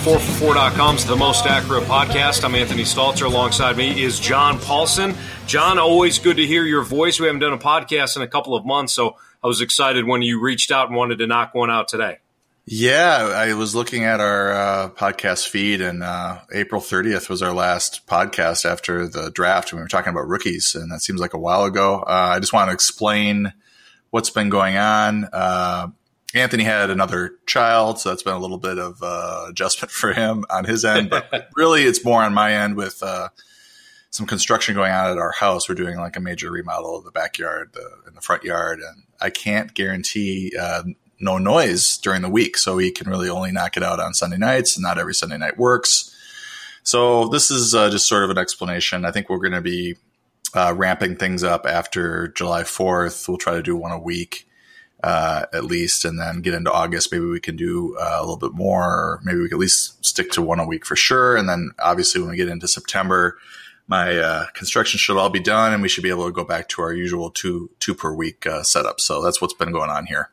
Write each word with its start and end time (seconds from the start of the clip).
4for4.com's 0.00 1.04
The 1.04 1.14
Most 1.14 1.44
Accurate 1.44 1.84
Podcast. 1.84 2.42
I'm 2.42 2.54
Anthony 2.54 2.84
Stalter. 2.84 3.26
Alongside 3.26 3.76
me 3.76 4.02
is 4.02 4.18
John 4.18 4.58
Paulson. 4.58 5.14
John, 5.46 5.78
always 5.78 6.18
good 6.18 6.38
to 6.38 6.46
hear 6.46 6.64
your 6.64 6.82
voice. 6.82 7.20
We 7.20 7.26
haven't 7.26 7.42
done 7.42 7.52
a 7.52 7.58
podcast 7.58 8.16
in 8.16 8.22
a 8.22 8.26
couple 8.26 8.54
of 8.54 8.64
months, 8.64 8.94
so 8.94 9.16
I 9.44 9.46
was 9.46 9.60
excited 9.60 10.06
when 10.06 10.22
you 10.22 10.40
reached 10.40 10.70
out 10.70 10.86
and 10.86 10.96
wanted 10.96 11.18
to 11.18 11.26
knock 11.26 11.54
one 11.54 11.70
out 11.70 11.86
today. 11.86 12.16
Yeah, 12.64 13.30
I 13.36 13.52
was 13.52 13.74
looking 13.74 14.04
at 14.04 14.20
our 14.20 14.52
uh, 14.52 14.88
podcast 14.88 15.48
feed, 15.48 15.82
and 15.82 16.02
uh, 16.02 16.38
April 16.50 16.80
30th 16.80 17.28
was 17.28 17.42
our 17.42 17.52
last 17.52 18.06
podcast 18.06 18.64
after 18.64 19.06
the 19.06 19.30
draft. 19.30 19.70
We 19.70 19.80
were 19.80 19.86
talking 19.86 20.14
about 20.14 20.28
rookies, 20.28 20.74
and 20.74 20.90
that 20.92 21.00
seems 21.02 21.20
like 21.20 21.34
a 21.34 21.38
while 21.38 21.64
ago. 21.64 21.96
Uh, 21.96 22.32
I 22.36 22.40
just 22.40 22.54
want 22.54 22.70
to 22.70 22.72
explain 22.72 23.52
what's 24.08 24.30
been 24.30 24.48
going 24.48 24.78
on 24.78 25.28
uh, 25.30 25.88
Anthony 26.34 26.64
had 26.64 26.90
another 26.90 27.32
child, 27.46 27.98
so 27.98 28.08
that's 28.08 28.22
been 28.22 28.34
a 28.34 28.38
little 28.38 28.58
bit 28.58 28.78
of 28.78 29.02
uh, 29.02 29.46
adjustment 29.48 29.90
for 29.90 30.12
him 30.12 30.44
on 30.50 30.64
his 30.64 30.84
end. 30.84 31.10
But 31.10 31.48
really, 31.56 31.82
it's 31.82 32.04
more 32.04 32.22
on 32.22 32.34
my 32.34 32.52
end 32.52 32.76
with 32.76 33.02
uh, 33.02 33.30
some 34.10 34.26
construction 34.26 34.74
going 34.74 34.92
on 34.92 35.10
at 35.10 35.18
our 35.18 35.32
house. 35.32 35.68
We're 35.68 35.74
doing 35.74 35.98
like 35.98 36.16
a 36.16 36.20
major 36.20 36.50
remodel 36.50 36.96
of 36.96 37.04
the 37.04 37.10
backyard 37.10 37.70
the, 37.72 37.88
and 38.06 38.16
the 38.16 38.20
front 38.20 38.44
yard, 38.44 38.80
and 38.80 39.04
I 39.20 39.30
can't 39.30 39.74
guarantee 39.74 40.52
uh, 40.58 40.84
no 41.20 41.38
noise 41.38 41.98
during 41.98 42.22
the 42.22 42.30
week. 42.30 42.56
So 42.56 42.76
we 42.76 42.90
can 42.90 43.08
really 43.08 43.28
only 43.28 43.52
knock 43.52 43.76
it 43.76 43.82
out 43.82 44.00
on 44.00 44.14
Sunday 44.14 44.38
nights. 44.38 44.76
And 44.76 44.82
not 44.82 44.98
every 44.98 45.14
Sunday 45.14 45.38
night 45.38 45.58
works. 45.58 46.16
So 46.82 47.28
this 47.28 47.50
is 47.50 47.74
uh, 47.74 47.90
just 47.90 48.08
sort 48.08 48.24
of 48.24 48.30
an 48.30 48.38
explanation. 48.38 49.04
I 49.04 49.10
think 49.10 49.28
we're 49.28 49.38
going 49.38 49.52
to 49.52 49.60
be 49.60 49.96
uh, 50.54 50.74
ramping 50.76 51.16
things 51.16 51.44
up 51.44 51.66
after 51.66 52.28
July 52.28 52.62
4th. 52.62 53.28
We'll 53.28 53.38
try 53.38 53.54
to 53.54 53.62
do 53.62 53.76
one 53.76 53.92
a 53.92 53.98
week. 53.98 54.46
Uh, 55.02 55.46
at 55.54 55.64
least, 55.64 56.04
and 56.04 56.20
then 56.20 56.42
get 56.42 56.52
into 56.52 56.70
August. 56.70 57.10
Maybe 57.10 57.24
we 57.24 57.40
can 57.40 57.56
do 57.56 57.96
uh, 57.98 58.16
a 58.18 58.20
little 58.20 58.36
bit 58.36 58.52
more. 58.52 59.18
Maybe 59.24 59.38
we 59.38 59.48
can 59.48 59.56
at 59.56 59.60
least 59.60 60.04
stick 60.04 60.30
to 60.32 60.42
one 60.42 60.60
a 60.60 60.66
week 60.66 60.84
for 60.84 60.94
sure. 60.94 61.38
And 61.38 61.48
then 61.48 61.70
obviously, 61.78 62.20
when 62.20 62.28
we 62.28 62.36
get 62.36 62.48
into 62.48 62.68
September, 62.68 63.38
my 63.88 64.18
uh, 64.18 64.46
construction 64.52 64.98
should 64.98 65.16
all 65.16 65.30
be 65.30 65.40
done, 65.40 65.72
and 65.72 65.82
we 65.82 65.88
should 65.88 66.04
be 66.04 66.10
able 66.10 66.26
to 66.26 66.32
go 66.32 66.44
back 66.44 66.68
to 66.68 66.82
our 66.82 66.92
usual 66.92 67.30
two 67.30 67.70
two 67.80 67.94
per 67.94 68.12
week 68.12 68.46
uh, 68.46 68.62
setup. 68.62 69.00
So 69.00 69.22
that's 69.22 69.40
what's 69.40 69.54
been 69.54 69.72
going 69.72 69.88
on 69.88 70.04
here. 70.04 70.30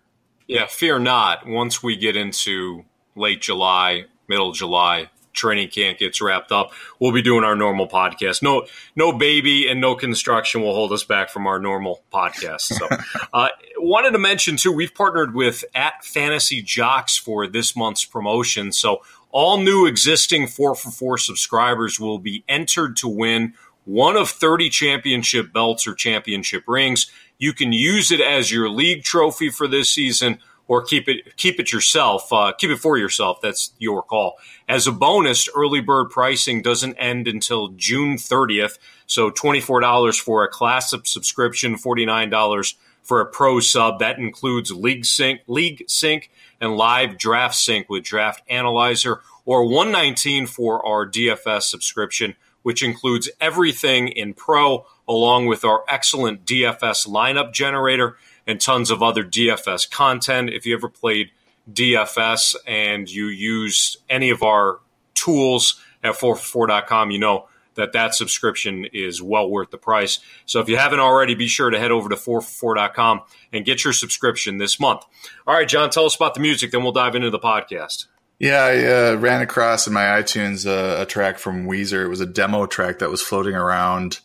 Yeah, 0.47 0.67
fear 0.67 0.99
not. 0.99 1.47
Once 1.47 1.81
we 1.81 1.95
get 1.95 2.15
into 2.15 2.83
late 3.15 3.41
July, 3.41 4.05
middle 4.27 4.51
July, 4.51 5.09
training 5.37 5.69
camp 5.69 5.99
gets 5.99 6.21
wrapped 6.21 6.51
up, 6.51 6.71
we'll 6.99 7.13
be 7.13 7.21
doing 7.21 7.43
our 7.43 7.55
normal 7.55 7.87
podcast. 7.87 8.43
No, 8.43 8.65
no 8.95 9.13
baby 9.13 9.69
and 9.69 9.79
no 9.79 9.95
construction 9.95 10.61
will 10.61 10.73
hold 10.73 10.91
us 10.91 11.03
back 11.03 11.29
from 11.29 11.47
our 11.47 11.59
normal 11.59 12.03
podcast. 12.13 12.61
So, 12.61 12.87
uh, 13.33 13.49
wanted 13.77 14.11
to 14.11 14.19
mention 14.19 14.57
too, 14.57 14.71
we've 14.71 14.93
partnered 14.93 15.33
with 15.33 15.63
at 15.73 16.03
Fantasy 16.03 16.61
Jocks 16.61 17.17
for 17.17 17.47
this 17.47 17.75
month's 17.75 18.03
promotion. 18.03 18.71
So, 18.71 19.01
all 19.31 19.59
new 19.59 19.85
existing 19.85 20.47
four 20.47 20.73
for 20.73 20.89
four 20.89 21.17
subscribers 21.17 21.99
will 21.99 22.17
be 22.17 22.43
entered 22.47 22.97
to 22.97 23.07
win 23.07 23.53
one 23.85 24.17
of 24.17 24.29
30 24.29 24.69
championship 24.69 25.53
belts 25.53 25.87
or 25.87 25.93
championship 25.93 26.63
rings. 26.67 27.09
You 27.37 27.53
can 27.53 27.71
use 27.71 28.11
it 28.11 28.19
as 28.19 28.51
your 28.51 28.69
league 28.69 29.03
trophy 29.03 29.49
for 29.49 29.67
this 29.67 29.89
season 29.89 30.39
or 30.67 30.83
keep 30.83 31.07
it 31.07 31.35
keep 31.37 31.59
it 31.59 31.71
yourself. 31.71 32.31
Uh, 32.31 32.51
keep 32.51 32.69
it 32.69 32.79
for 32.79 32.97
yourself. 32.97 33.39
That's 33.41 33.71
your 33.79 34.03
call. 34.03 34.37
As 34.67 34.87
a 34.87 34.91
bonus, 34.91 35.47
early 35.55 35.81
bird 35.81 36.09
pricing 36.09 36.61
doesn't 36.61 36.95
end 36.95 37.27
until 37.27 37.69
June 37.69 38.17
30th. 38.17 38.77
So 39.05 39.31
$24 39.31 40.19
for 40.19 40.43
a 40.43 40.49
classic 40.49 41.07
subscription, 41.07 41.75
$49 41.75 42.75
for 43.01 43.21
a 43.21 43.25
pro 43.25 43.59
sub. 43.61 43.99
That 43.99 44.19
includes 44.19 44.71
League 44.71 45.05
Sync, 45.05 45.41
League 45.47 45.85
Sync, 45.87 46.29
and 46.59 46.75
Live 46.75 47.17
Draft 47.17 47.55
Sync 47.55 47.89
with 47.89 48.03
Draft 48.03 48.43
Analyzer, 48.49 49.21
or 49.45 49.65
119 49.65 50.45
for 50.47 50.85
our 50.85 51.09
DFS 51.09 51.63
subscription, 51.63 52.35
which 52.63 52.83
includes 52.83 53.29
everything 53.39 54.09
in 54.09 54.33
pro 54.33 54.85
along 55.07 55.45
with 55.45 55.63
our 55.63 55.83
excellent 55.87 56.45
DFS 56.45 57.07
lineup 57.07 57.53
generator 57.53 58.17
and 58.47 58.59
tons 58.59 58.89
of 58.89 59.03
other 59.03 59.23
DFS 59.23 59.89
content. 59.91 60.49
If 60.49 60.65
you 60.65 60.75
ever 60.75 60.89
played 60.89 61.31
DFS 61.71 62.55
and 62.65 63.09
you 63.09 63.27
used 63.27 63.97
any 64.09 64.29
of 64.29 64.41
our 64.41 64.79
tools 65.13 65.79
at 66.03 66.13
4for4.com, 66.13 67.11
you 67.11 67.19
know 67.19 67.47
that 67.75 67.93
that 67.93 68.15
subscription 68.15 68.85
is 68.91 69.21
well 69.21 69.49
worth 69.49 69.69
the 69.69 69.77
price. 69.77 70.19
So 70.45 70.59
if 70.59 70.69
you 70.69 70.77
haven't 70.77 70.99
already, 70.99 71.35
be 71.35 71.47
sure 71.47 71.69
to 71.69 71.77
head 71.77 71.91
over 71.91 72.09
to 72.09 72.15
4for4.com 72.15 73.21
and 73.53 73.65
get 73.65 73.83
your 73.83 73.93
subscription 73.93 74.57
this 74.57 74.79
month. 74.79 75.05
All 75.45 75.53
right, 75.53 75.67
John, 75.67 75.89
tell 75.89 76.05
us 76.05 76.15
about 76.15 76.33
the 76.33 76.39
music, 76.39 76.71
then 76.71 76.83
we'll 76.83 76.91
dive 76.91 77.15
into 77.15 77.29
the 77.29 77.39
podcast. 77.39 78.07
Yeah, 78.39 78.63
I 78.63 78.85
uh, 78.85 79.15
ran 79.15 79.41
across 79.41 79.87
in 79.87 79.93
my 79.93 80.03
iTunes 80.03 80.67
uh, 80.67 81.01
a 81.01 81.05
track 81.05 81.39
from 81.39 81.65
Weezer. 81.65 82.03
It 82.05 82.07
was 82.07 82.21
a 82.21 82.25
demo 82.25 82.67
track 82.67 82.99
that 82.99 83.09
was 83.09 83.21
floating 83.21 83.55
around 83.55 84.19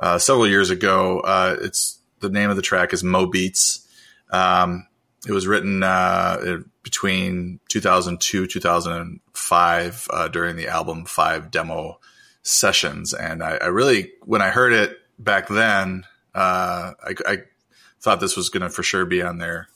uh, 0.00 0.18
several 0.18 0.48
years 0.48 0.70
ago. 0.70 1.20
Uh, 1.20 1.56
it's 1.60 1.98
the 2.22 2.30
name 2.30 2.48
of 2.48 2.56
the 2.56 2.62
track 2.62 2.94
is 2.94 3.04
Mo 3.04 3.26
Beats. 3.26 3.86
Um, 4.30 4.86
it 5.26 5.32
was 5.32 5.46
written 5.46 5.82
uh, 5.82 6.60
between 6.82 7.60
2002 7.68 8.46
2005 8.46 10.08
uh, 10.10 10.28
during 10.28 10.56
the 10.56 10.68
album 10.68 11.04
Five 11.04 11.50
demo 11.50 12.00
sessions, 12.42 13.12
and 13.12 13.42
I, 13.42 13.56
I 13.56 13.66
really 13.66 14.12
when 14.22 14.40
I 14.42 14.48
heard 14.50 14.72
it 14.72 14.98
back 15.18 15.48
then, 15.48 16.04
uh, 16.34 16.92
I, 17.04 17.14
I, 17.26 17.38
thought 18.00 18.18
this 18.18 18.36
was 18.36 18.48
going 18.48 18.62
to 18.62 18.68
for 18.68 18.82
sure 18.82 19.04
be 19.06 19.22
on 19.22 19.38
their 19.38 19.68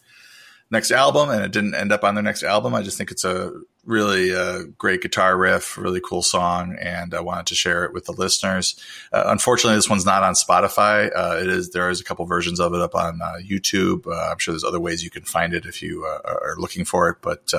next 0.68 0.90
album, 0.90 1.30
and 1.30 1.44
it 1.44 1.52
didn't 1.52 1.76
end 1.76 1.92
up 1.92 2.02
on 2.02 2.16
their 2.16 2.24
next 2.24 2.42
album. 2.42 2.74
I 2.74 2.82
just 2.82 2.98
think 2.98 3.12
it's 3.12 3.24
a 3.24 3.52
really 3.86 4.34
uh, 4.34 4.64
great 4.76 5.00
guitar 5.00 5.36
riff, 5.36 5.78
really 5.78 6.00
cool 6.00 6.22
song, 6.22 6.76
and 6.80 7.14
I 7.14 7.20
wanted 7.20 7.46
to 7.46 7.54
share 7.54 7.84
it 7.84 7.92
with 7.92 8.04
the 8.04 8.12
listeners. 8.12 8.78
Uh, 9.12 9.24
unfortunately, 9.26 9.76
this 9.76 9.88
one's 9.88 10.04
not 10.04 10.22
on 10.22 10.34
Spotify. 10.34 11.10
Uh, 11.14 11.38
it 11.40 11.48
is 11.48 11.70
there 11.70 11.88
is 11.88 12.00
a 12.00 12.04
couple 12.04 12.26
versions 12.26 12.60
of 12.60 12.74
it 12.74 12.80
up 12.80 12.94
on 12.94 13.20
uh, 13.22 13.34
YouTube. 13.42 14.06
Uh, 14.06 14.30
I'm 14.32 14.38
sure 14.38 14.52
there's 14.52 14.64
other 14.64 14.80
ways 14.80 15.04
you 15.04 15.10
can 15.10 15.22
find 15.22 15.54
it 15.54 15.64
if 15.64 15.82
you 15.82 16.04
uh, 16.04 16.20
are 16.24 16.56
looking 16.58 16.84
for 16.84 17.08
it. 17.08 17.18
But 17.22 17.52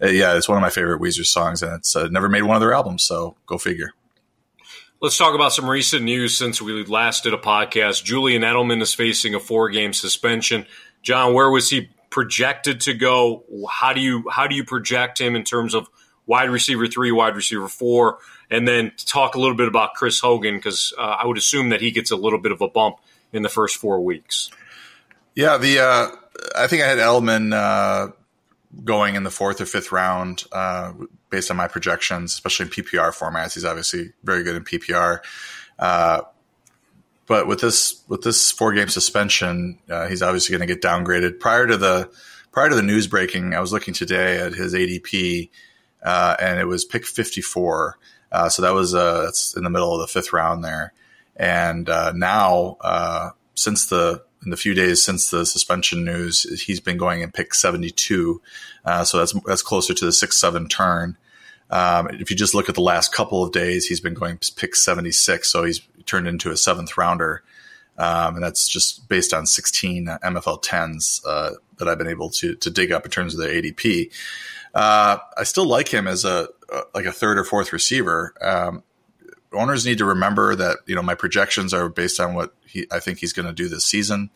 yeah, 0.00 0.36
it's 0.36 0.48
one 0.48 0.56
of 0.56 0.62
my 0.62 0.70
favorite 0.70 1.00
Weezer 1.00 1.26
songs, 1.26 1.62
and 1.62 1.74
it's 1.74 1.96
never 2.10 2.28
made 2.28 2.42
one 2.42 2.56
of 2.56 2.60
their 2.60 2.74
albums, 2.74 3.02
so 3.02 3.36
go 3.46 3.58
figure. 3.58 3.92
Let's 5.02 5.18
talk 5.18 5.34
about 5.34 5.52
some 5.52 5.68
recent 5.68 6.04
news 6.04 6.38
since 6.38 6.62
we 6.62 6.82
last 6.84 7.24
did 7.24 7.34
a 7.34 7.38
podcast. 7.38 8.02
Julian 8.02 8.42
Edelman 8.42 8.80
is 8.80 8.94
facing 8.94 9.34
a 9.34 9.40
four 9.40 9.68
game 9.68 9.92
suspension. 9.92 10.64
John, 11.02 11.34
where 11.34 11.50
was 11.50 11.68
he 11.68 11.90
projected 12.16 12.80
to 12.80 12.94
go? 12.94 13.44
How 13.70 13.92
do 13.92 14.00
you 14.00 14.24
how 14.30 14.46
do 14.46 14.54
you 14.54 14.64
project 14.64 15.20
him 15.20 15.36
in 15.36 15.44
terms 15.44 15.74
of 15.74 15.86
wide 16.24 16.48
receiver 16.48 16.86
three, 16.86 17.12
wide 17.12 17.36
receiver 17.36 17.68
four, 17.68 18.20
and 18.50 18.66
then 18.66 18.92
talk 18.96 19.34
a 19.34 19.38
little 19.38 19.54
bit 19.54 19.68
about 19.68 19.92
Chris 19.92 20.18
Hogan 20.18 20.56
because 20.56 20.94
uh, 20.96 21.02
I 21.02 21.26
would 21.26 21.36
assume 21.36 21.68
that 21.68 21.82
he 21.82 21.90
gets 21.90 22.10
a 22.10 22.16
little 22.16 22.38
bit 22.38 22.52
of 22.52 22.62
a 22.62 22.68
bump 22.68 23.00
in 23.34 23.42
the 23.42 23.50
first 23.50 23.76
four 23.76 24.00
weeks. 24.00 24.50
Yeah, 25.34 25.58
the 25.58 25.80
uh, 25.80 26.16
I 26.56 26.68
think 26.68 26.82
I 26.82 26.86
had 26.86 26.96
Edelman 26.96 27.52
uh, 27.52 28.12
going 28.82 29.14
in 29.14 29.22
the 29.22 29.30
fourth 29.30 29.60
or 29.60 29.66
fifth 29.66 29.92
round 29.92 30.44
uh, 30.52 30.94
based 31.28 31.50
on 31.50 31.58
my 31.58 31.68
projections, 31.68 32.32
especially 32.32 32.64
in 32.64 32.72
PPR 32.72 33.14
formats. 33.14 33.52
He's 33.52 33.66
obviously 33.66 34.14
very 34.24 34.42
good 34.42 34.56
in 34.56 34.64
PPR. 34.64 35.20
But 37.26 37.46
with 37.46 37.60
this 37.60 38.02
with 38.08 38.22
this 38.22 38.50
four 38.50 38.72
game 38.72 38.88
suspension, 38.88 39.78
uh, 39.90 40.06
he's 40.06 40.22
obviously 40.22 40.56
going 40.56 40.66
to 40.66 40.72
get 40.72 40.82
downgraded. 40.82 41.40
Prior 41.40 41.66
to 41.66 41.76
the 41.76 42.10
prior 42.52 42.68
to 42.68 42.74
the 42.74 42.82
news 42.82 43.06
breaking, 43.06 43.54
I 43.54 43.60
was 43.60 43.72
looking 43.72 43.94
today 43.94 44.38
at 44.38 44.54
his 44.54 44.74
ADP, 44.74 45.50
uh, 46.04 46.36
and 46.40 46.60
it 46.60 46.66
was 46.66 46.84
pick 46.84 47.04
fifty 47.04 47.40
four. 47.40 47.98
Uh, 48.30 48.48
so 48.48 48.62
that 48.62 48.74
was 48.74 48.94
uh, 48.94 49.22
that's 49.22 49.56
in 49.56 49.64
the 49.64 49.70
middle 49.70 49.92
of 49.92 50.00
the 50.00 50.12
fifth 50.12 50.32
round 50.32 50.64
there. 50.64 50.92
And 51.36 51.88
uh, 51.88 52.12
now, 52.12 52.76
uh, 52.80 53.30
since 53.54 53.86
the 53.86 54.22
in 54.44 54.50
the 54.50 54.56
few 54.56 54.74
days 54.74 55.02
since 55.02 55.30
the 55.30 55.44
suspension 55.44 56.04
news, 56.04 56.62
he's 56.62 56.80
been 56.80 56.96
going 56.96 57.22
in 57.22 57.32
pick 57.32 57.54
seventy 57.54 57.90
two. 57.90 58.40
so 59.04 59.18
that's 59.18 59.32
that's 59.46 59.62
closer 59.62 59.94
to 59.94 60.04
the 60.04 60.12
six 60.12 60.40
seven 60.40 60.68
turn. 60.68 61.16
Um, 61.70 62.08
if 62.10 62.30
you 62.30 62.36
just 62.36 62.54
look 62.54 62.68
at 62.68 62.74
the 62.74 62.80
last 62.80 63.12
couple 63.12 63.42
of 63.42 63.52
days, 63.52 63.86
he's 63.86 64.00
been 64.00 64.14
going 64.14 64.38
pick 64.56 64.76
76. 64.76 65.50
So 65.50 65.64
he's 65.64 65.80
turned 66.04 66.28
into 66.28 66.50
a 66.50 66.56
seventh 66.56 66.96
rounder. 66.96 67.42
Um, 67.98 68.36
and 68.36 68.44
that's 68.44 68.68
just 68.68 69.08
based 69.08 69.32
on 69.32 69.46
16 69.46 70.06
MFL 70.06 70.62
10s 70.62 71.22
uh, 71.26 71.52
that 71.78 71.88
I've 71.88 71.98
been 71.98 72.06
able 72.06 72.30
to 72.30 72.54
to 72.56 72.70
dig 72.70 72.92
up 72.92 73.04
in 73.04 73.10
terms 73.10 73.34
of 73.34 73.40
the 73.40 73.48
ADP. 73.48 74.12
Uh, 74.74 75.18
I 75.36 75.44
still 75.44 75.66
like 75.66 75.88
him 75.88 76.06
as 76.06 76.24
a, 76.24 76.48
a, 76.70 76.82
like 76.94 77.06
a 77.06 77.12
third 77.12 77.38
or 77.38 77.44
fourth 77.44 77.72
receiver. 77.72 78.34
Um, 78.42 78.82
owners 79.52 79.86
need 79.86 79.98
to 79.98 80.04
remember 80.04 80.54
that 80.54 80.78
you 80.86 80.94
know 80.94 81.02
my 81.02 81.14
projections 81.14 81.72
are 81.72 81.88
based 81.88 82.20
on 82.20 82.34
what 82.34 82.54
he, 82.66 82.86
I 82.92 83.00
think 83.00 83.18
he's 83.18 83.32
going 83.32 83.46
to 83.46 83.54
do 83.54 83.68
this 83.68 83.84
season. 83.84 84.30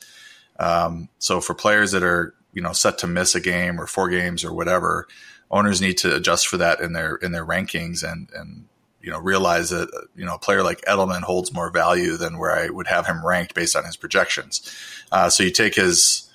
Um, 0.59 1.09
so 1.19 1.41
for 1.41 1.55
players 1.55 1.93
that 1.93 2.03
are 2.03 2.35
you 2.55 2.63
know 2.63 2.73
set 2.73 2.99
to 2.99 3.07
miss 3.07 3.35
a 3.35 3.41
game 3.41 3.79
or 3.79 3.87
four 3.87 4.09
games 4.09 4.45
or 4.45 4.55
whatever, 4.55 5.07
owners 5.51 5.81
need 5.81 5.99
to 5.99 6.15
adjust 6.15 6.49
for 6.49 6.57
that 6.59 6.81
in 6.81 6.93
their 6.93 7.17
in 7.17 7.33
their 7.33 7.47
rankings 7.47 8.03
and 8.03 8.31
and 8.35 8.67
you 9.01 9.11
know 9.11 9.19
realize 9.19 9.71
that 9.71 9.89
you 10.15 10.25
know 10.25 10.35
a 10.35 10.39
player 10.39 10.63
like 10.63 10.81
Edelman 10.83 11.23
holds 11.23 11.53
more 11.53 11.71
value 11.71 12.17
than 12.17 12.39
where 12.39 12.53
I 12.53 12.69
would 12.69 12.87
have 12.87 13.07
him 13.07 13.25
ranked 13.25 13.55
based 13.55 13.77
on 13.77 13.85
his 13.85 13.97
projections. 13.97 14.63
Uh, 15.11 15.29
so 15.29 15.43
you 15.43 15.51
take 15.51 15.75
his 15.75 16.31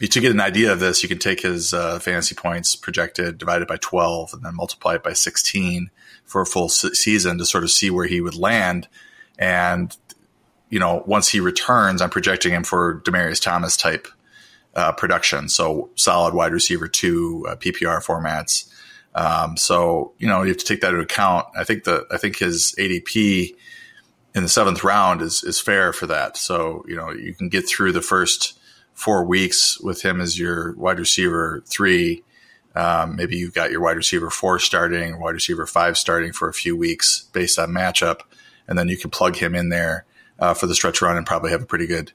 you 0.00 0.08
to 0.08 0.20
get 0.20 0.32
an 0.32 0.40
idea 0.40 0.72
of 0.72 0.80
this, 0.80 1.02
you 1.02 1.08
can 1.08 1.18
take 1.18 1.40
his 1.40 1.72
uh, 1.72 1.98
fantasy 1.98 2.34
points 2.34 2.74
projected, 2.74 3.38
divided 3.38 3.68
by 3.68 3.76
12, 3.76 4.34
and 4.34 4.44
then 4.44 4.54
multiply 4.54 4.96
it 4.96 5.02
by 5.02 5.12
16 5.12 5.90
for 6.24 6.42
a 6.42 6.46
full 6.46 6.68
se- 6.68 6.94
season 6.94 7.38
to 7.38 7.46
sort 7.46 7.64
of 7.64 7.70
see 7.70 7.90
where 7.90 8.06
he 8.06 8.20
would 8.20 8.34
land. 8.34 8.88
And, 9.38 9.96
you 10.68 10.80
know, 10.80 11.04
once 11.06 11.28
he 11.28 11.38
returns, 11.38 12.02
I'm 12.02 12.10
projecting 12.10 12.52
him 12.52 12.64
for 12.64 13.00
Demaryius 13.04 13.40
Thomas 13.40 13.76
type 13.76 14.08
uh, 14.74 14.92
production. 14.92 15.48
So 15.48 15.90
solid 15.94 16.34
wide 16.34 16.52
receiver 16.52 16.88
two 16.88 17.46
uh, 17.48 17.56
PPR 17.56 18.04
formats. 18.04 18.70
Um, 19.14 19.56
so, 19.56 20.12
you 20.18 20.26
know, 20.26 20.42
you 20.42 20.48
have 20.48 20.56
to 20.56 20.64
take 20.64 20.80
that 20.80 20.88
into 20.88 21.02
account. 21.02 21.46
I 21.56 21.64
think 21.64 21.84
the, 21.84 22.04
I 22.10 22.16
think 22.16 22.38
his 22.38 22.74
ADP 22.78 23.54
in 24.34 24.42
the 24.42 24.48
seventh 24.48 24.82
round 24.82 25.22
is, 25.22 25.44
is 25.44 25.60
fair 25.60 25.92
for 25.92 26.06
that. 26.08 26.36
So, 26.36 26.84
you 26.88 26.96
know, 26.96 27.10
you 27.12 27.34
can 27.34 27.48
get 27.48 27.68
through 27.68 27.92
the 27.92 28.02
first, 28.02 28.58
four 28.94 29.24
weeks 29.24 29.78
with 29.80 30.02
him 30.02 30.20
as 30.20 30.38
your 30.38 30.72
wide 30.76 30.98
receiver 30.98 31.62
three. 31.66 32.22
Um, 32.74 33.16
maybe 33.16 33.36
you've 33.36 33.54
got 33.54 33.70
your 33.70 33.80
wide 33.80 33.96
receiver 33.96 34.30
four 34.30 34.58
starting, 34.58 35.20
wide 35.20 35.34
receiver 35.34 35.66
five 35.66 35.98
starting 35.98 36.32
for 36.32 36.48
a 36.48 36.54
few 36.54 36.76
weeks 36.76 37.28
based 37.32 37.58
on 37.58 37.70
matchup, 37.70 38.20
and 38.66 38.78
then 38.78 38.88
you 38.88 38.96
can 38.96 39.10
plug 39.10 39.36
him 39.36 39.54
in 39.54 39.68
there 39.68 40.06
uh, 40.38 40.54
for 40.54 40.66
the 40.66 40.74
stretch 40.74 41.02
run 41.02 41.16
and 41.16 41.26
probably 41.26 41.50
have 41.50 41.62
a 41.62 41.66
pretty 41.66 41.86
good 41.86 42.12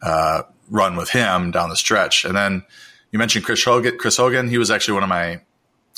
uh, 0.00 0.42
run 0.70 0.96
with 0.96 1.10
him 1.10 1.50
down 1.50 1.70
the 1.70 1.76
stretch. 1.76 2.24
And 2.24 2.36
then 2.36 2.62
you 3.10 3.18
mentioned 3.18 3.44
Chris 3.44 3.64
Hogan. 3.64 3.98
Chris 3.98 4.16
Hogan, 4.16 4.48
he 4.48 4.58
was 4.58 4.70
actually 4.70 4.94
one 4.94 5.02
of 5.02 5.08
my 5.08 5.40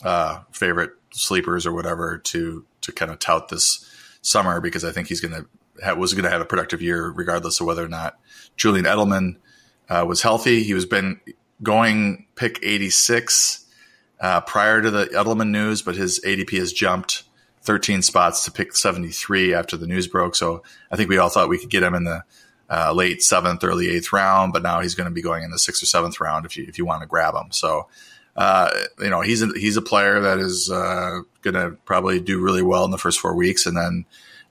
uh, 0.05 0.40
favorite 0.52 0.93
sleepers 1.12 1.67
or 1.67 1.72
whatever 1.72 2.19
to 2.19 2.64
to 2.82 2.93
kind 2.93 3.11
of 3.11 3.19
tout 3.19 3.49
this 3.49 3.87
summer 4.22 4.61
because 4.61 4.84
I 4.84 4.93
think 4.93 5.08
he's 5.08 5.20
going 5.20 5.34
to 5.34 5.94
was 5.96 6.14
going 6.14 6.25
to 6.25 6.31
have 6.31 6.40
a 6.40 6.46
productive 6.46 6.82
year 6.82 7.08
regardless 7.08 7.61
of 7.61 7.67
whether 7.67 7.84
or 7.84 7.88
not 7.88 8.19
Julian 8.56 8.84
Edelman 8.84 9.37
uh, 9.88 10.05
was 10.06 10.22
healthy. 10.22 10.62
He 10.62 10.75
was 10.75 10.87
been 10.87 11.20
going 11.62 12.26
pick 12.37 12.58
86 12.62 13.66
uh, 14.20 14.40
prior 14.43 14.82
to 14.82 14.90
the 14.90 15.06
Edelman 15.06 15.50
news, 15.50 15.82
but 15.82 15.96
his 15.96 16.20
ADP 16.20 16.58
has 16.58 16.73
jumped 16.73 17.25
13 17.62 18.02
spots 18.02 18.44
to 18.44 18.52
pick 18.52 18.75
73 18.75 19.55
after 19.55 19.76
the 19.76 19.87
news 19.87 20.06
broke. 20.06 20.34
So 20.34 20.62
I 20.90 20.96
think 20.96 21.08
we 21.08 21.19
all 21.19 21.28
thought 21.28 21.49
we 21.49 21.58
could 21.58 21.70
get 21.70 21.82
him 21.82 21.94
in 21.94 22.05
the 22.05 22.23
uh, 22.70 22.93
late 22.93 23.22
seventh, 23.22 23.64
early 23.64 23.88
eighth 23.90 24.12
round, 24.12 24.52
but 24.52 24.62
now 24.62 24.81
he's 24.81 24.94
going 24.94 25.08
to 25.08 25.14
be 25.14 25.22
going 25.22 25.43
in 25.43 25.50
the 25.50 25.58
sixth 25.58 25.82
or 25.82 25.87
seventh 25.87 26.20
round 26.20 26.46
if 26.46 26.56
you 26.56 26.64
if 26.69 26.78
you 26.78 26.84
want 26.84 27.02
to 27.02 27.08
grab 27.08 27.34
him. 27.34 27.50
So. 27.50 27.88
Uh, 28.37 28.70
you 29.00 29.11
know 29.11 29.20
he's 29.20 29.43
a, 29.43 29.49
he's 29.56 29.76
a 29.76 29.82
player 29.82 30.20
that 30.20 30.38
is 30.38 30.70
uh, 30.70 31.19
going 31.43 31.55
to 31.55 31.76
probably 31.84 32.20
do 32.20 32.40
really 32.40 32.62
well 32.62 32.84
in 32.84 32.93
the 32.93 32.96
first 32.96 33.19
four 33.19 33.34
weeks, 33.34 33.67
and 33.67 33.76
then 33.76 34.05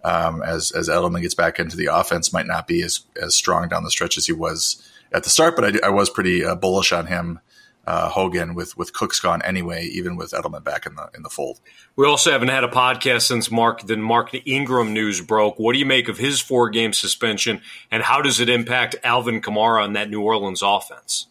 um, 0.04 0.44
as 0.44 0.72
as 0.74 0.90
Edelman 0.90 1.22
gets 1.22 1.34
back 1.34 1.60
into 1.60 1.78
the 1.78 1.88
offense, 1.88 2.34
might 2.34 2.46
not 2.46 2.68
be 2.68 2.84
as 2.84 3.06
as 3.20 3.36
strong 3.36 3.70
down 3.70 3.86
the 3.86 3.90
stretch 3.90 4.18
as 4.18 4.26
he 4.26 4.34
was 4.34 4.86
at 5.12 5.24
the 5.24 5.30
start, 5.30 5.56
but 5.56 5.84
I, 5.84 5.88
I 5.88 5.90
was 5.90 6.10
pretty 6.10 6.44
uh, 6.44 6.56
bullish 6.56 6.92
on 6.92 7.08
him. 7.08 7.40
Uh, 7.88 8.08
Hogan 8.08 8.54
with 8.54 8.78
with 8.78 8.94
Cooks 8.94 9.20
gone 9.20 9.42
anyway, 9.42 9.86
even 9.86 10.16
with 10.16 10.32
Edelman 10.32 10.64
back 10.64 10.86
in 10.86 10.96
the 10.96 11.10
in 11.16 11.24
the 11.24 11.30
fold. 11.30 11.60
We 11.96 12.06
also 12.06 12.32
haven't 12.32 12.50
had 12.50 12.64
a 12.64 12.68
podcast 12.68 13.24
since 13.24 13.50
Mark 13.50 13.88
the 13.88 13.98
Mark 13.98 14.36
Ingram 14.46 14.94
news 14.94 15.22
broke. 15.22 15.58
What 15.58 15.74
do 15.74 15.80
you 15.80 15.88
make 15.88 16.08
of 16.08 16.20
his 16.20 16.40
four 16.40 16.70
game 16.70 16.94
suspension, 16.94 17.62
and 17.90 18.04
how 18.04 18.22
does 18.22 18.40
it 18.40 18.48
impact 18.48 18.96
Alvin 19.04 19.42
Kamara 19.42 19.84
on 19.84 19.94
that 19.94 20.10
New 20.10 20.22
Orleans 20.22 20.62
offense? 20.62 21.26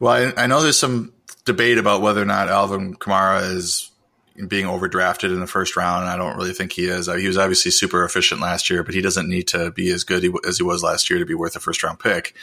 Well, 0.00 0.32
I, 0.36 0.44
I 0.44 0.46
know 0.46 0.62
there's 0.62 0.78
some 0.78 1.12
debate 1.44 1.78
about 1.78 2.00
whether 2.00 2.22
or 2.22 2.26
not 2.26 2.48
Alvin 2.48 2.96
Kamara 2.96 3.54
is 3.54 3.90
being 4.48 4.66
overdrafted 4.66 5.24
in 5.24 5.40
the 5.40 5.46
first 5.46 5.76
round. 5.76 6.08
I 6.08 6.16
don't 6.16 6.36
really 6.36 6.52
think 6.52 6.72
he 6.72 6.86
is. 6.86 7.08
Uh, 7.08 7.14
he 7.14 7.26
was 7.26 7.36
obviously 7.36 7.70
super 7.70 8.04
efficient 8.04 8.40
last 8.40 8.70
year, 8.70 8.82
but 8.82 8.94
he 8.94 9.00
doesn't 9.00 9.28
need 9.28 9.48
to 9.48 9.70
be 9.70 9.90
as 9.90 10.04
good 10.04 10.24
as 10.46 10.58
he 10.58 10.62
was 10.62 10.82
last 10.82 11.10
year 11.10 11.18
to 11.18 11.26
be 11.26 11.34
worth 11.34 11.56
a 11.56 11.60
first 11.60 11.82
round 11.82 11.98
pick. 11.98 12.34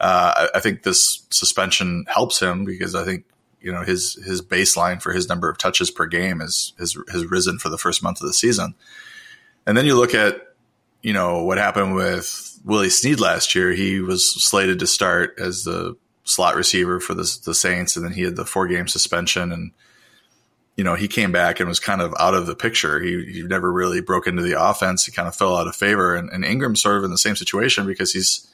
Uh, 0.00 0.48
I, 0.54 0.58
I 0.58 0.60
think 0.60 0.82
this 0.82 1.26
suspension 1.30 2.04
helps 2.08 2.40
him 2.40 2.64
because 2.64 2.94
I 2.94 3.04
think 3.04 3.24
you 3.60 3.72
know 3.72 3.82
his 3.82 4.14
his 4.24 4.42
baseline 4.42 5.00
for 5.00 5.12
his 5.12 5.28
number 5.28 5.48
of 5.48 5.58
touches 5.58 5.90
per 5.90 6.06
game 6.06 6.40
is 6.40 6.72
has 6.78 6.96
has 7.10 7.26
risen 7.26 7.58
for 7.58 7.68
the 7.68 7.78
first 7.78 8.02
month 8.02 8.20
of 8.20 8.26
the 8.26 8.34
season. 8.34 8.74
And 9.66 9.76
then 9.76 9.86
you 9.86 9.96
look 9.96 10.14
at 10.14 10.54
you 11.02 11.12
know 11.12 11.44
what 11.44 11.58
happened 11.58 11.94
with 11.94 12.60
Willie 12.64 12.90
Snead 12.90 13.20
last 13.20 13.54
year. 13.54 13.72
He 13.72 14.00
was 14.00 14.42
slated 14.42 14.78
to 14.80 14.86
start 14.86 15.34
as 15.38 15.64
the 15.64 15.96
slot 16.24 16.56
receiver 16.56 17.00
for 17.00 17.14
the, 17.14 17.38
the 17.44 17.54
Saints, 17.54 17.96
and 17.96 18.04
then 18.04 18.12
he 18.12 18.22
had 18.22 18.36
the 18.36 18.46
four 18.46 18.66
game 18.66 18.88
suspension 18.88 19.52
and 19.52 19.72
you 20.76 20.82
know, 20.82 20.94
he 20.94 21.08
came 21.08 21.30
back 21.30 21.60
and 21.60 21.68
was 21.68 21.78
kind 21.78 22.00
of 22.00 22.14
out 22.18 22.34
of 22.34 22.46
the 22.46 22.56
picture. 22.56 23.00
He, 23.00 23.24
he 23.32 23.42
never 23.42 23.72
really 23.72 24.00
broke 24.00 24.26
into 24.26 24.42
the 24.42 24.60
offense. 24.60 25.04
He 25.04 25.12
kind 25.12 25.28
of 25.28 25.36
fell 25.36 25.56
out 25.56 25.68
of 25.68 25.76
favor. 25.76 26.16
And, 26.16 26.28
and 26.30 26.44
Ingram's 26.44 26.82
sort 26.82 26.96
of 26.96 27.04
in 27.04 27.10
the 27.10 27.18
same 27.18 27.36
situation 27.36 27.86
because 27.86 28.12
he's 28.12 28.48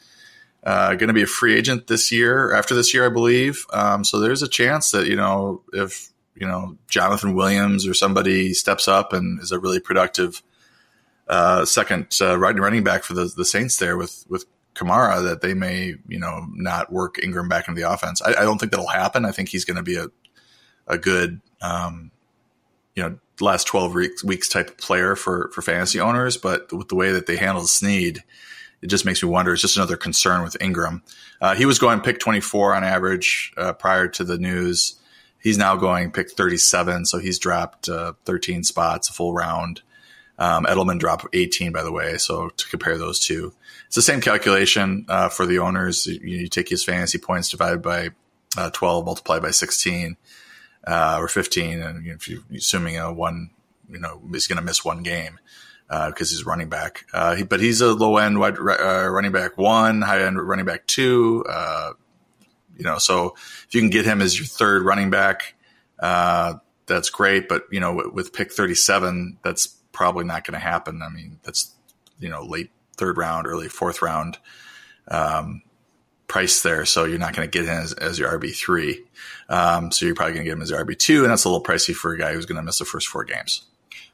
uh, 0.65 0.95
going 0.95 1.09
to 1.09 1.15
be 1.15 1.23
a 1.23 1.27
free 1.27 1.57
agent 1.57 1.87
this 1.87 2.12
year, 2.12 2.55
after 2.55 2.75
this 2.75 2.93
year, 2.93 3.07
I 3.07 3.09
believe. 3.09 3.65
Um, 3.73 4.05
so 4.05 4.21
there's 4.21 4.43
a 4.43 4.49
chance 4.49 4.91
that, 4.91 5.07
you 5.07 5.17
know, 5.17 5.62
if, 5.73 6.09
you 6.35 6.47
know, 6.47 6.77
Jonathan 6.89 7.35
Williams 7.35 7.87
or 7.87 7.95
somebody 7.95 8.53
steps 8.53 8.89
up 8.89 9.12
and 9.12 9.41
is 9.41 9.53
a 9.53 9.59
really 9.59 9.81
productive 9.81 10.43
uh, 11.29 11.65
second 11.65 12.09
uh, 12.21 12.39
running 12.39 12.85
back 12.85 13.05
for 13.05 13.15
the, 13.15 13.33
the 13.37 13.45
Saints 13.45 13.79
there 13.79 13.97
with, 13.97 14.25
with 14.29 14.45
Kamara, 14.75 15.23
that 15.25 15.41
they 15.41 15.55
may, 15.55 15.95
you 16.09 16.19
know, 16.19 16.47
not 16.53 16.93
work 16.93 17.19
Ingram 17.23 17.49
back 17.49 17.69
into 17.69 17.81
the 17.81 17.91
offense. 17.91 18.21
I, 18.23 18.31
I 18.31 18.43
don't 18.43 18.59
think 18.59 18.73
that'll 18.73 18.87
happen. 18.87 19.25
I 19.25 19.33
think 19.33 19.49
he's 19.49 19.65
going 19.65 19.77
to 19.77 19.83
be 19.83 19.97
a, 19.97 20.09
a 20.87 20.99
good 20.99 21.41
um, 21.63 22.11
you 22.95 23.03
know 23.03 23.19
last 23.41 23.67
12 23.67 23.95
weeks, 24.25 24.49
type 24.49 24.69
of 24.69 24.79
player 24.79 25.17
for 25.17 25.51
for 25.55 25.63
fantasy 25.63 25.99
owners 26.01 26.37
but 26.37 26.70
with 26.73 26.89
the 26.89 26.94
way 26.94 27.13
that 27.13 27.27
they 27.27 27.37
handled 27.37 27.69
Snead 27.69 28.23
it 28.82 28.87
just 28.87 29.05
makes 29.05 29.22
me 29.22 29.29
wonder. 29.29 29.53
It's 29.53 29.63
just 29.63 29.77
another 29.77 29.96
concern 29.96 30.43
with 30.43 30.60
Ingram. 30.60 31.03
Uh, 31.41 31.55
he 31.55 31.67
was 31.67 31.79
going 31.79 32.01
pick 32.01 32.19
24 32.19 32.75
on 32.75 32.84
average 32.84 33.53
uh, 33.56 33.72
prior 33.72 34.08
to 34.08 34.25
the 34.25 34.39
news. 34.39 34.96
He's 35.39 35.58
now 35.58 35.77
going 35.77 36.13
pick 36.13 36.31
37 36.31 37.06
so 37.06 37.19
he's 37.19 37.39
dropped 37.39 37.89
uh, 37.89 38.13
13 38.25 38.65
spots 38.65 39.08
a 39.08 39.13
full 39.13 39.32
round. 39.32 39.82
Um, 40.39 40.65
Edelman 40.65 40.99
dropped 40.99 41.27
18 41.32 41.72
by 41.72 41.82
the 41.82 41.93
way 41.93 42.17
so 42.17 42.49
to 42.49 42.69
compare 42.69 42.96
those 42.96 43.20
two. 43.20 43.53
It's 43.87 43.96
the 43.96 44.03
same 44.03 44.20
calculation 44.20 45.06
uh, 45.08 45.29
for 45.29 45.46
the 45.46 45.58
owners. 45.58 46.06
You, 46.06 46.20
you, 46.20 46.49
take 46.49 46.69
his 46.69 46.84
fantasy 46.84 47.19
points 47.19 47.51
divided 47.51 47.82
by 47.82 48.10
uh, 48.56 48.70
12 48.70 49.05
multiplied 49.05 49.43
by 49.43 49.51
16 49.51 50.17
uh, 50.87 51.19
or 51.20 51.29
15, 51.29 51.81
and 51.81 52.06
if 52.06 52.29
you're 52.29 52.43
assuming 52.55 52.96
a 52.96 53.13
one, 53.13 53.51
you 53.91 53.99
know, 53.99 54.22
he's 54.32 54.46
going 54.46 54.58
to 54.58 54.65
miss 54.65 54.84
one 54.84 55.03
game 55.03 55.39
because 55.91 56.31
uh, 56.31 56.35
he's 56.37 56.47
running 56.47 56.69
back. 56.69 57.05
Uh, 57.13 57.35
he, 57.35 57.43
but 57.43 57.59
he's 57.59 57.81
a 57.81 57.93
low 57.93 58.17
end 58.17 58.39
wide 58.39 58.56
uh, 58.59 59.09
running 59.09 59.32
back 59.32 59.59
one, 59.59 60.03
high 60.03 60.23
end 60.23 60.41
running 60.41 60.65
back 60.65 60.87
two. 60.87 61.44
Uh, 61.49 61.93
you 62.77 62.85
know, 62.85 62.99
so 62.99 63.35
if 63.67 63.75
you 63.75 63.81
can 63.81 63.91
get 63.91 64.05
him 64.05 64.23
as 64.23 64.39
your 64.39 64.47
third 64.47 64.85
running 64.85 65.11
back, 65.11 65.55
uh, 65.99 66.55
that's 66.87 67.11
great. 67.11 67.49
But 67.49 67.65
you 67.73 67.81
know, 67.81 67.93
with, 67.93 68.13
with 68.13 68.32
pick 68.32 68.53
37, 68.53 69.39
that's 69.43 69.67
probably 69.91 70.25
not 70.25 70.44
going 70.44 70.55
to 70.55 70.65
happen. 70.65 71.03
I 71.03 71.09
mean, 71.09 71.41
that's 71.43 71.75
you 72.20 72.29
know 72.29 72.44
late 72.44 72.70
third 72.97 73.19
round, 73.19 73.49
early 73.49 73.69
fourth 73.69 74.01
round. 74.01 74.39
Um, 75.09 75.63
price 76.29 76.63
there, 76.63 76.85
so 76.85 77.05
you're 77.05 77.19
not 77.19 77.35
going 77.35 77.51
to 77.51 77.51
get 77.51 77.67
him 77.67 77.82
as, 77.82 77.93
as 77.94 78.17
your 78.17 78.39
RB 78.39 78.55
three. 78.55 79.03
Um, 79.49 79.91
so 79.91 80.06
you're 80.06 80.15
probably 80.15 80.35
going 80.35 80.44
to 80.44 80.51
get 80.51 80.56
him 80.56 80.63
as 80.63 80.70
your 80.70 80.85
RB 80.85 80.97
two, 80.97 81.23
and 81.25 81.32
that's 81.32 81.44
a 81.44 81.49
little 81.49 81.65
pricey 81.65 81.93
for 81.93 82.13
a 82.13 82.19
guy 82.19 82.32
who's 82.32 82.47
going 82.47 82.56
to 82.56 82.63
miss 82.63 82.79
the 82.79 82.85
first 82.85 83.09
four 83.09 83.25
games. 83.25 83.67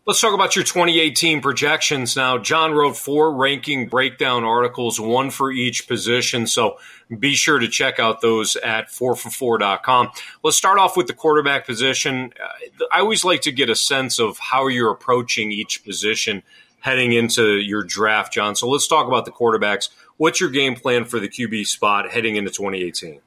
Let's 0.07 0.21
talk 0.21 0.35
about 0.35 0.55
your 0.55 0.65
2018 0.65 1.41
projections 1.41 2.15
now. 2.15 2.39
John 2.39 2.73
wrote 2.73 2.97
four 2.97 3.35
ranking 3.35 3.89
breakdown 3.89 4.45
articles, 4.45 5.01
one 5.01 5.31
for 5.31 5.51
each 5.51 5.89
position. 5.89 6.47
So 6.47 6.79
be 7.19 7.35
sure 7.35 7.59
to 7.59 7.67
check 7.67 7.99
out 7.99 8.21
those 8.21 8.55
at 8.57 8.89
4for4.com. 8.89 10.11
Let's 10.45 10.57
start 10.57 10.79
off 10.79 10.97
with 10.97 11.09
the 11.09 11.13
quarterback 11.13 11.67
position. 11.67 12.33
Uh, 12.41 12.85
I 12.93 13.01
always 13.01 13.25
like 13.25 13.41
to 13.43 13.53
get 13.53 13.69
a 13.69 13.75
sense 13.75 14.21
of 14.21 14.39
how 14.39 14.69
you're 14.69 14.93
approaching 14.93 15.51
each 15.51 15.85
position 15.85 16.45
heading 16.87 17.13
into 17.13 17.57
your 17.57 17.83
draft, 17.83 18.33
John. 18.33 18.55
So 18.55 18.69
let's 18.69 18.87
talk 18.87 19.09
about 19.09 19.25
the 19.25 19.33
quarterbacks. 19.33 19.89
What's 20.19 20.41
your 20.41 20.51
game 20.51 20.77
plan 20.77 21.05
for 21.05 21.19
the 21.19 21.29
QB 21.29 21.67
spot 21.67 22.11
heading 22.11 22.37
into 22.37 22.51
2018? 22.51 23.21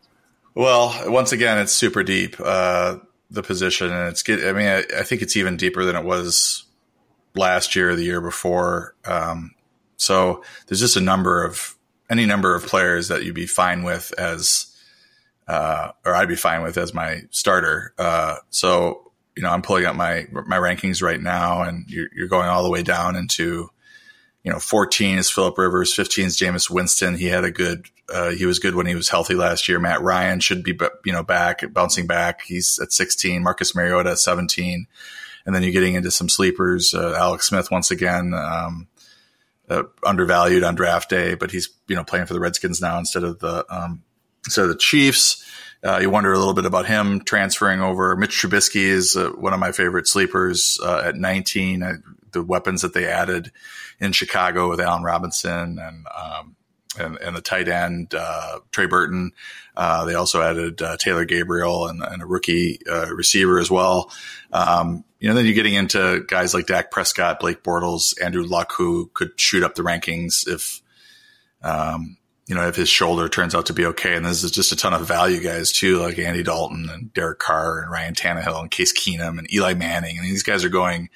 Well, 0.55 1.11
once 1.11 1.33
again, 1.33 1.57
it's 1.57 1.73
super 1.73 2.01
deep, 2.01 2.37
uh, 2.39 2.99
the 3.29 3.43
position, 3.43 3.91
and 3.91 4.09
it's 4.09 4.23
good. 4.23 4.45
I 4.45 4.53
mean, 4.53 4.67
I, 4.67 4.99
I, 4.99 5.03
think 5.03 5.21
it's 5.21 5.37
even 5.37 5.57
deeper 5.57 5.85
than 5.85 5.95
it 5.95 6.03
was 6.03 6.65
last 7.35 7.75
year 7.75 7.91
or 7.91 7.95
the 7.95 8.03
year 8.03 8.21
before. 8.21 8.95
Um, 9.05 9.51
so 9.97 10.43
there's 10.67 10.79
just 10.79 10.97
a 10.97 11.01
number 11.01 11.43
of 11.43 11.75
any 12.09 12.25
number 12.25 12.55
of 12.55 12.65
players 12.65 13.09
that 13.09 13.23
you'd 13.23 13.35
be 13.35 13.45
fine 13.45 13.83
with 13.83 14.11
as, 14.17 14.75
uh, 15.47 15.91
or 16.05 16.15
I'd 16.15 16.27
be 16.27 16.35
fine 16.35 16.63
with 16.63 16.77
as 16.77 16.93
my 16.93 17.21
starter. 17.29 17.93
Uh, 17.99 18.37
so 18.49 19.11
you 19.35 19.43
know, 19.43 19.51
I'm 19.51 19.61
pulling 19.61 19.85
up 19.85 19.95
my 19.95 20.27
my 20.31 20.57
rankings 20.57 21.01
right 21.01 21.21
now, 21.21 21.61
and 21.61 21.85
you're, 21.87 22.09
you're 22.13 22.27
going 22.27 22.49
all 22.49 22.63
the 22.63 22.69
way 22.69 22.83
down 22.83 23.15
into 23.15 23.69
you 24.43 24.51
know, 24.51 24.59
14 24.59 25.17
is 25.17 25.29
Philip 25.29 25.57
Rivers, 25.57 25.93
15 25.93 26.25
is 26.25 26.37
Jameis 26.37 26.69
Winston. 26.69 27.15
He 27.15 27.25
had 27.25 27.43
a 27.43 27.51
good, 27.51 27.87
uh, 28.11 28.29
he 28.31 28.45
was 28.45 28.59
good 28.59 28.75
when 28.75 28.85
he 28.85 28.95
was 28.95 29.09
healthy 29.09 29.35
last 29.35 29.67
year. 29.67 29.79
Matt 29.79 30.01
Ryan 30.01 30.39
should 30.39 30.63
be, 30.63 30.77
you 31.05 31.11
know, 31.11 31.23
back, 31.23 31.61
bouncing 31.73 32.07
back. 32.07 32.41
He's 32.41 32.79
at 32.81 32.91
16. 32.91 33.43
Marcus 33.43 33.75
Mariota 33.75 34.11
at 34.11 34.19
17. 34.19 34.87
and 35.45 35.55
then 35.55 35.63
you're 35.63 35.71
getting 35.71 35.95
into 35.95 36.11
some 36.11 36.29
sleepers. 36.29 36.93
Uh, 36.93 37.15
Alex 37.17 37.47
Smith 37.47 37.71
once 37.71 37.91
again. 37.91 38.33
Um, 38.33 38.87
uh, 39.69 39.83
undervalued 40.03 40.63
on 40.63 40.75
draft 40.75 41.09
day, 41.09 41.35
but 41.35 41.51
he's 41.51 41.69
you 41.87 41.95
know 41.95 42.03
playing 42.03 42.25
for 42.25 42.33
the 42.33 42.39
Redskins 42.39 42.81
now 42.81 42.97
instead 42.97 43.23
of 43.23 43.39
the 43.39 43.65
um, 43.69 44.03
instead 44.45 44.63
of 44.63 44.69
the 44.69 44.75
Chiefs. 44.75 45.45
Uh, 45.83 45.99
you 46.01 46.09
wonder 46.09 46.33
a 46.33 46.37
little 46.37 46.53
bit 46.53 46.65
about 46.65 46.87
him 46.87 47.21
transferring 47.21 47.79
over. 47.79 48.15
Mitch 48.15 48.41
Trubisky 48.41 48.83
is 48.83 49.15
uh, 49.15 49.29
one 49.37 49.53
of 49.53 49.59
my 49.59 49.71
favorite 49.71 50.07
sleepers 50.07 50.77
uh, 50.83 51.03
at 51.05 51.15
19. 51.15 51.83
Uh, 51.83 51.93
the 52.31 52.43
weapons 52.43 52.81
that 52.81 52.93
they 52.93 53.07
added 53.07 53.51
in 53.99 54.11
Chicago 54.11 54.69
with 54.69 54.79
Allen 54.79 55.03
Robinson 55.03 55.79
and 55.79 56.05
um, 56.15 56.55
and, 56.97 57.17
and, 57.17 57.35
the 57.35 57.41
tight 57.41 57.67
end 57.67 58.15
uh, 58.15 58.59
Trey 58.71 58.87
Burton. 58.87 59.31
Uh, 59.77 60.05
they 60.05 60.15
also 60.15 60.41
added 60.41 60.81
Taylor 60.99 61.23
Gabriel 61.23 61.87
and, 61.87 62.01
and 62.01 62.21
a 62.21 62.25
rookie 62.25 62.79
receiver 63.11 63.59
as 63.59 63.69
well. 63.69 64.11
Um, 64.51 65.05
you 65.19 65.27
know, 65.27 65.35
then 65.35 65.45
you're 65.45 65.53
getting 65.53 65.75
into 65.75 66.25
guys 66.27 66.53
like 66.53 66.65
Dak 66.65 66.91
Prescott, 66.91 67.39
Blake 67.39 67.63
Bortles, 67.63 68.19
Andrew 68.21 68.43
Luck, 68.43 68.73
who 68.73 69.11
could 69.13 69.39
shoot 69.39 69.63
up 69.63 69.75
the 69.75 69.83
rankings 69.83 70.47
if 70.47 70.81
um, 71.61 72.17
you 72.49 72.55
know, 72.55 72.67
if 72.67 72.75
his 72.75 72.89
shoulder 72.89 73.29
turns 73.29 73.53
out 73.53 73.67
to 73.67 73.73
be 73.73 73.85
okay. 73.85 74.15
And 74.15 74.25
there's 74.25 74.49
just 74.49 74.71
a 74.71 74.75
ton 74.75 74.93
of 74.93 75.07
value 75.07 75.39
guys 75.39 75.71
too, 75.71 75.99
like 75.99 76.17
Andy 76.17 76.41
Dalton 76.41 76.89
and 76.89 77.13
Derek 77.13 77.37
Carr 77.37 77.79
and 77.81 77.91
Ryan 77.91 78.15
Tannehill 78.15 78.61
and 78.61 78.71
Case 78.71 78.91
Keenum 78.91 79.37
and 79.37 79.53
Eli 79.53 79.75
Manning. 79.75 80.17
And 80.17 80.25
these 80.25 80.41
guys 80.41 80.65
are 80.65 80.69
going, 80.69 81.09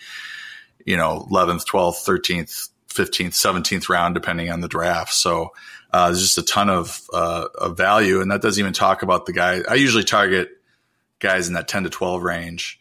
you 0.85 0.95
know, 0.95 1.27
11th, 1.31 1.65
12th, 1.65 2.05
13th, 2.05 2.69
15th, 2.93 3.33
17th 3.33 3.89
round, 3.89 4.15
depending 4.15 4.51
on 4.51 4.61
the 4.61 4.67
draft. 4.67 5.13
So, 5.13 5.53
uh, 5.91 6.07
there's 6.07 6.21
just 6.21 6.37
a 6.37 6.43
ton 6.43 6.69
of, 6.69 7.01
uh, 7.13 7.47
of 7.59 7.77
value. 7.77 8.21
And 8.21 8.31
that 8.31 8.41
doesn't 8.41 8.59
even 8.59 8.73
talk 8.73 9.03
about 9.03 9.25
the 9.25 9.33
guy. 9.33 9.61
I 9.69 9.75
usually 9.75 10.03
target 10.03 10.49
guys 11.19 11.47
in 11.47 11.53
that 11.53 11.67
10 11.67 11.83
to 11.83 11.89
12 11.89 12.23
range 12.23 12.79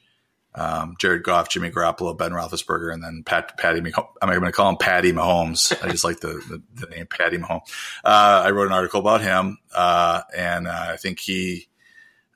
um, 0.54 0.96
Jared 0.98 1.22
Goff, 1.22 1.48
Jimmy 1.48 1.70
Garoppolo, 1.70 2.16
Ben 2.16 2.32
Roethlisberger, 2.32 2.92
and 2.92 3.02
then 3.02 3.22
Pat, 3.24 3.56
Patty. 3.56 3.78
I'm 3.78 4.28
going 4.28 4.42
to 4.42 4.52
call 4.52 4.68
him 4.68 4.76
Patty 4.76 5.12
Mahomes. 5.12 5.72
I 5.82 5.90
just 5.90 6.04
like 6.04 6.20
the, 6.20 6.42
the, 6.48 6.62
the 6.74 6.94
name 6.94 7.06
Patty 7.06 7.38
Mahomes. 7.38 7.62
Uh, 8.04 8.42
I 8.44 8.50
wrote 8.50 8.66
an 8.66 8.72
article 8.72 9.00
about 9.00 9.22
him, 9.22 9.58
uh, 9.74 10.22
and 10.36 10.66
uh, 10.66 10.86
I 10.90 10.96
think 10.96 11.20
he 11.20 11.68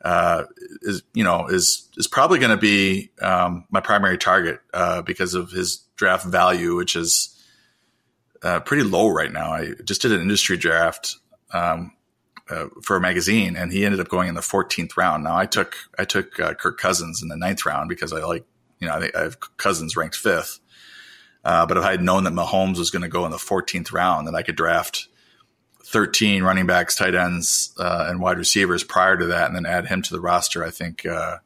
uh, 0.02 0.44
is, 0.82 1.02
you 1.12 1.24
know, 1.24 1.48
is 1.48 1.88
is 1.96 2.06
probably 2.06 2.38
going 2.38 2.50
to 2.50 2.56
be 2.56 3.10
um, 3.20 3.66
my 3.70 3.80
primary 3.80 4.18
target 4.18 4.60
uh, 4.72 5.02
because 5.02 5.34
of 5.34 5.50
his 5.50 5.78
draft 5.96 6.24
value, 6.26 6.74
which 6.76 6.96
is 6.96 7.35
uh, 8.42 8.60
pretty 8.60 8.82
low 8.82 9.08
right 9.08 9.32
now. 9.32 9.52
I 9.52 9.72
just 9.84 10.02
did 10.02 10.12
an 10.12 10.20
industry 10.20 10.56
draft. 10.56 11.16
Um, 11.52 11.92
uh, 12.48 12.66
for 12.80 12.96
a 12.96 13.00
magazine, 13.00 13.56
and 13.56 13.72
he 13.72 13.84
ended 13.84 13.98
up 13.98 14.08
going 14.08 14.28
in 14.28 14.36
the 14.36 14.40
14th 14.40 14.96
round. 14.96 15.24
Now 15.24 15.36
I 15.36 15.46
took 15.46 15.74
I 15.98 16.04
took 16.04 16.38
uh, 16.38 16.54
Kirk 16.54 16.78
Cousins 16.78 17.20
in 17.20 17.26
the 17.26 17.36
ninth 17.36 17.66
round 17.66 17.88
because 17.88 18.12
I 18.12 18.20
like 18.20 18.44
you 18.78 18.86
know 18.86 18.94
I, 18.94 19.10
I 19.16 19.22
have 19.22 19.40
Cousins 19.56 19.96
ranked 19.96 20.14
fifth. 20.14 20.60
Uh, 21.44 21.66
but 21.66 21.76
if 21.76 21.84
I 21.84 21.90
had 21.90 22.02
known 22.02 22.24
that 22.24 22.32
Mahomes 22.32 22.78
was 22.78 22.90
going 22.90 23.02
to 23.02 23.08
go 23.08 23.24
in 23.24 23.30
the 23.30 23.36
14th 23.36 23.92
round, 23.92 24.26
then 24.26 24.34
I 24.34 24.42
could 24.42 24.56
draft 24.56 25.06
13 25.84 26.42
running 26.42 26.66
backs, 26.66 26.96
tight 26.96 27.14
ends, 27.14 27.72
uh, 27.78 28.06
and 28.08 28.20
wide 28.20 28.38
receivers 28.38 28.82
prior 28.82 29.16
to 29.16 29.26
that, 29.26 29.46
and 29.46 29.54
then 29.54 29.66
add 29.66 29.86
him 29.86 30.02
to 30.02 30.12
the 30.12 30.20
roster. 30.20 30.64
I 30.64 30.70
think 30.70 31.06
uh, 31.06 31.38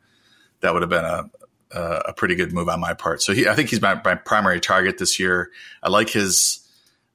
that 0.60 0.72
would 0.72 0.82
have 0.82 0.90
been 0.90 1.04
a 1.04 1.30
a 1.72 2.12
pretty 2.12 2.34
good 2.34 2.52
move 2.52 2.68
on 2.68 2.80
my 2.80 2.94
part. 2.94 3.22
So 3.22 3.32
he, 3.32 3.46
I 3.46 3.54
think 3.54 3.70
he's 3.70 3.80
my, 3.80 4.00
my 4.04 4.16
primary 4.16 4.60
target 4.60 4.98
this 4.98 5.20
year. 5.20 5.50
I 5.82 5.88
like 5.88 6.10
his 6.10 6.59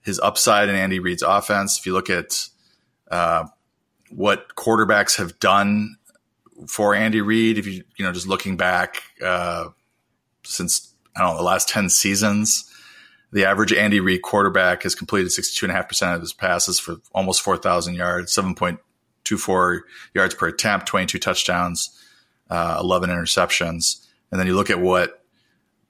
his 0.06 0.20
upside 0.20 0.70
in 0.70 0.76
Andy 0.76 1.00
Reid's 1.00 1.24
offense. 1.24 1.78
If 1.78 1.86
you 1.86 1.94
look 1.94 2.10
at 2.10 2.48
uh, 3.12 3.46
what 4.10 4.56
quarterbacks 4.56 5.18
have 5.18 5.40
done 5.40 5.98
for 6.68 6.96
Andy 6.96 7.22
Reid. 7.22 7.58
If 7.58 7.68
you 7.68 7.84
you 7.98 8.06
know 8.06 8.12
just 8.12 8.28
looking 8.28 8.58
back 8.58 9.04
uh, 9.24 9.70
since 10.44 10.94
I 11.16 11.22
don't 11.22 11.32
know 11.32 11.38
the 11.38 11.44
last 11.44 11.70
ten 11.70 11.90
seasons, 11.90 12.72
the 13.32 13.46
average 13.46 13.74
Andy 13.74 14.00
Reid 14.00 14.22
quarterback 14.22 14.84
has 14.84 14.96
completed 14.96 15.32
sixty 15.32 15.60
two 15.60 15.66
and 15.66 15.72
a 15.72 15.76
half 15.76 15.88
percent 15.88 16.16
of 16.16 16.22
his 16.22 16.34
passes 16.34 16.80
for 16.80 16.98
almost 17.14 17.42
four 17.42 17.58
thousand 17.58 17.96
yards, 17.96 18.34
seven 18.34 18.56
point 18.56 18.80
two 19.24 19.38
four 19.38 19.84
yards 20.14 20.36
per 20.36 20.48
attempt, 20.48 20.88
twenty 20.88 21.06
two 21.06 21.20
touchdowns, 21.20 21.90
uh, 22.50 22.78
eleven 22.80 23.10
interceptions, 23.10 24.06
and 24.32 24.40
then 24.40 24.48
you 24.48 24.56
look 24.56 24.70
at 24.70 24.80
what 24.80 25.24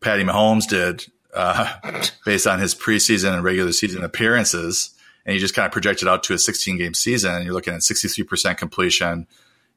Patty 0.01 0.24
Mahomes 0.24 0.67
did 0.67 1.05
uh, 1.35 2.01
based 2.25 2.47
on 2.47 2.59
his 2.59 2.73
preseason 2.73 3.33
and 3.33 3.43
regular 3.43 3.71
season 3.71 4.03
appearances 4.03 4.95
and 5.25 5.33
you 5.33 5.39
just 5.39 5.55
kind 5.55 5.65
of 5.65 5.71
project 5.71 6.01
it 6.01 6.07
out 6.07 6.23
to 6.23 6.33
a 6.33 6.37
16 6.37 6.77
game 6.77 6.93
season, 6.93 7.33
and 7.33 7.45
you're 7.45 7.53
looking 7.53 7.73
at 7.73 7.81
63% 7.81 8.57
completion, 8.57 9.27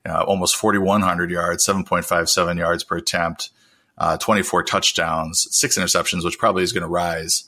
uh, 0.07 0.23
almost 0.23 0.57
4,100 0.57 1.31
yards, 1.31 1.67
7.57 1.67 2.59
yards 2.59 2.85
per 2.85 2.99
attempt, 2.99 3.51
uh, 3.97 4.17
24 4.19 4.63
touchdowns, 4.65 5.49
six 5.51 5.79
interceptions, 5.79 6.25
which 6.25 6.39
probably 6.39 6.63
is 6.63 6.73
going 6.73 6.83
to 6.83 6.89
rise. 6.89 7.45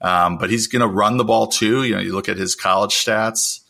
Um, 0.00 0.36
but 0.36 0.50
he's 0.50 0.66
going 0.66 0.80
to 0.80 0.88
run 0.88 1.16
the 1.16 1.24
ball 1.24 1.46
too. 1.46 1.84
You 1.84 1.94
know, 1.94 2.00
you 2.00 2.12
look 2.12 2.28
at 2.28 2.36
his 2.36 2.54
college 2.54 2.92
stats, 2.92 3.60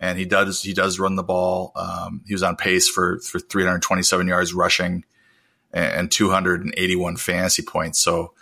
and 0.00 0.18
he 0.18 0.24
does 0.24 0.62
he 0.62 0.72
does 0.72 0.98
run 0.98 1.16
the 1.16 1.22
ball. 1.22 1.72
Um, 1.76 2.22
he 2.26 2.34
was 2.34 2.42
on 2.42 2.56
pace 2.56 2.88
for 2.88 3.18
for 3.20 3.38
327 3.38 4.26
yards 4.28 4.54
rushing 4.54 5.04
and 5.72 6.10
281 6.10 7.16
fantasy 7.16 7.62
points. 7.62 8.00
So 8.00 8.32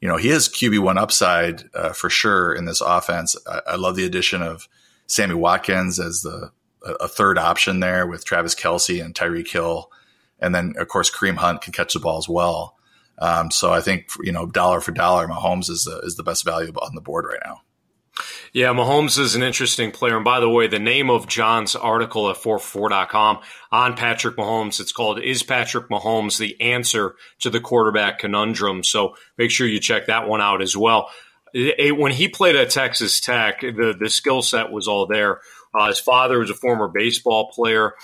you 0.00 0.08
know, 0.08 0.16
he 0.16 0.28
has 0.28 0.48
QB1 0.48 0.96
upside 0.96 1.64
uh, 1.74 1.92
for 1.92 2.08
sure 2.08 2.54
in 2.54 2.64
this 2.64 2.80
offense. 2.80 3.36
I, 3.46 3.60
I, 3.68 3.76
love 3.76 3.96
the 3.96 4.04
addition 4.04 4.42
of 4.42 4.68
Sammy 5.06 5.34
Watkins 5.34 5.98
as 5.98 6.22
the 6.22 6.52
a 7.00 7.08
third 7.08 7.38
option 7.38 7.80
there 7.80 8.06
with 8.06 8.24
Travis 8.24 8.54
Kelce 8.54 9.04
and 9.04 9.14
Tyreek 9.14 9.48
Hill. 9.48 9.90
And 10.38 10.54
then, 10.54 10.74
of 10.78 10.88
course, 10.88 11.10
Kareem 11.10 11.36
Hunt 11.36 11.60
can 11.60 11.72
catch 11.72 11.94
the 11.94 12.00
ball 12.00 12.18
as 12.18 12.28
well. 12.28 12.76
Um, 13.18 13.50
so 13.50 13.72
I 13.72 13.80
think, 13.80 14.10
you 14.22 14.30
know, 14.30 14.46
dollar 14.46 14.80
for 14.80 14.92
dollar, 14.92 15.26
Mahomes 15.26 15.68
is 15.70 15.84
the, 15.84 15.98
is 16.00 16.16
the 16.16 16.22
best 16.22 16.44
value 16.44 16.72
on 16.80 16.94
the 16.94 17.00
board 17.00 17.26
right 17.26 17.40
now. 17.44 17.62
Yeah, 18.52 18.72
Mahomes 18.72 19.18
is 19.18 19.34
an 19.34 19.42
interesting 19.42 19.90
player. 19.90 20.16
And 20.16 20.24
by 20.24 20.40
the 20.40 20.48
way, 20.48 20.66
the 20.66 20.78
name 20.78 21.10
of 21.10 21.28
John's 21.28 21.76
article 21.76 22.30
at 22.30 22.36
44.com 22.36 23.38
on 23.70 23.96
Patrick 23.96 24.36
Mahomes, 24.36 24.80
it's 24.80 24.92
called 24.92 25.20
Is 25.20 25.42
Patrick 25.42 25.88
Mahomes 25.88 26.38
the 26.38 26.60
Answer 26.60 27.14
to 27.40 27.50
the 27.50 27.60
Quarterback 27.60 28.18
Conundrum? 28.18 28.82
So 28.84 29.16
make 29.36 29.50
sure 29.50 29.66
you 29.66 29.80
check 29.80 30.06
that 30.06 30.28
one 30.28 30.40
out 30.40 30.62
as 30.62 30.76
well. 30.76 31.10
When 31.54 32.12
he 32.12 32.28
played 32.28 32.56
at 32.56 32.70
Texas 32.70 33.20
Tech, 33.20 33.60
the, 33.60 33.94
the 33.98 34.10
skill 34.10 34.42
set 34.42 34.70
was 34.70 34.86
all 34.86 35.06
there. 35.06 35.40
Uh, 35.74 35.88
his 35.88 36.00
father 36.00 36.38
was 36.38 36.50
a 36.50 36.54
former 36.54 36.88
baseball 36.88 37.50
player. 37.50 37.94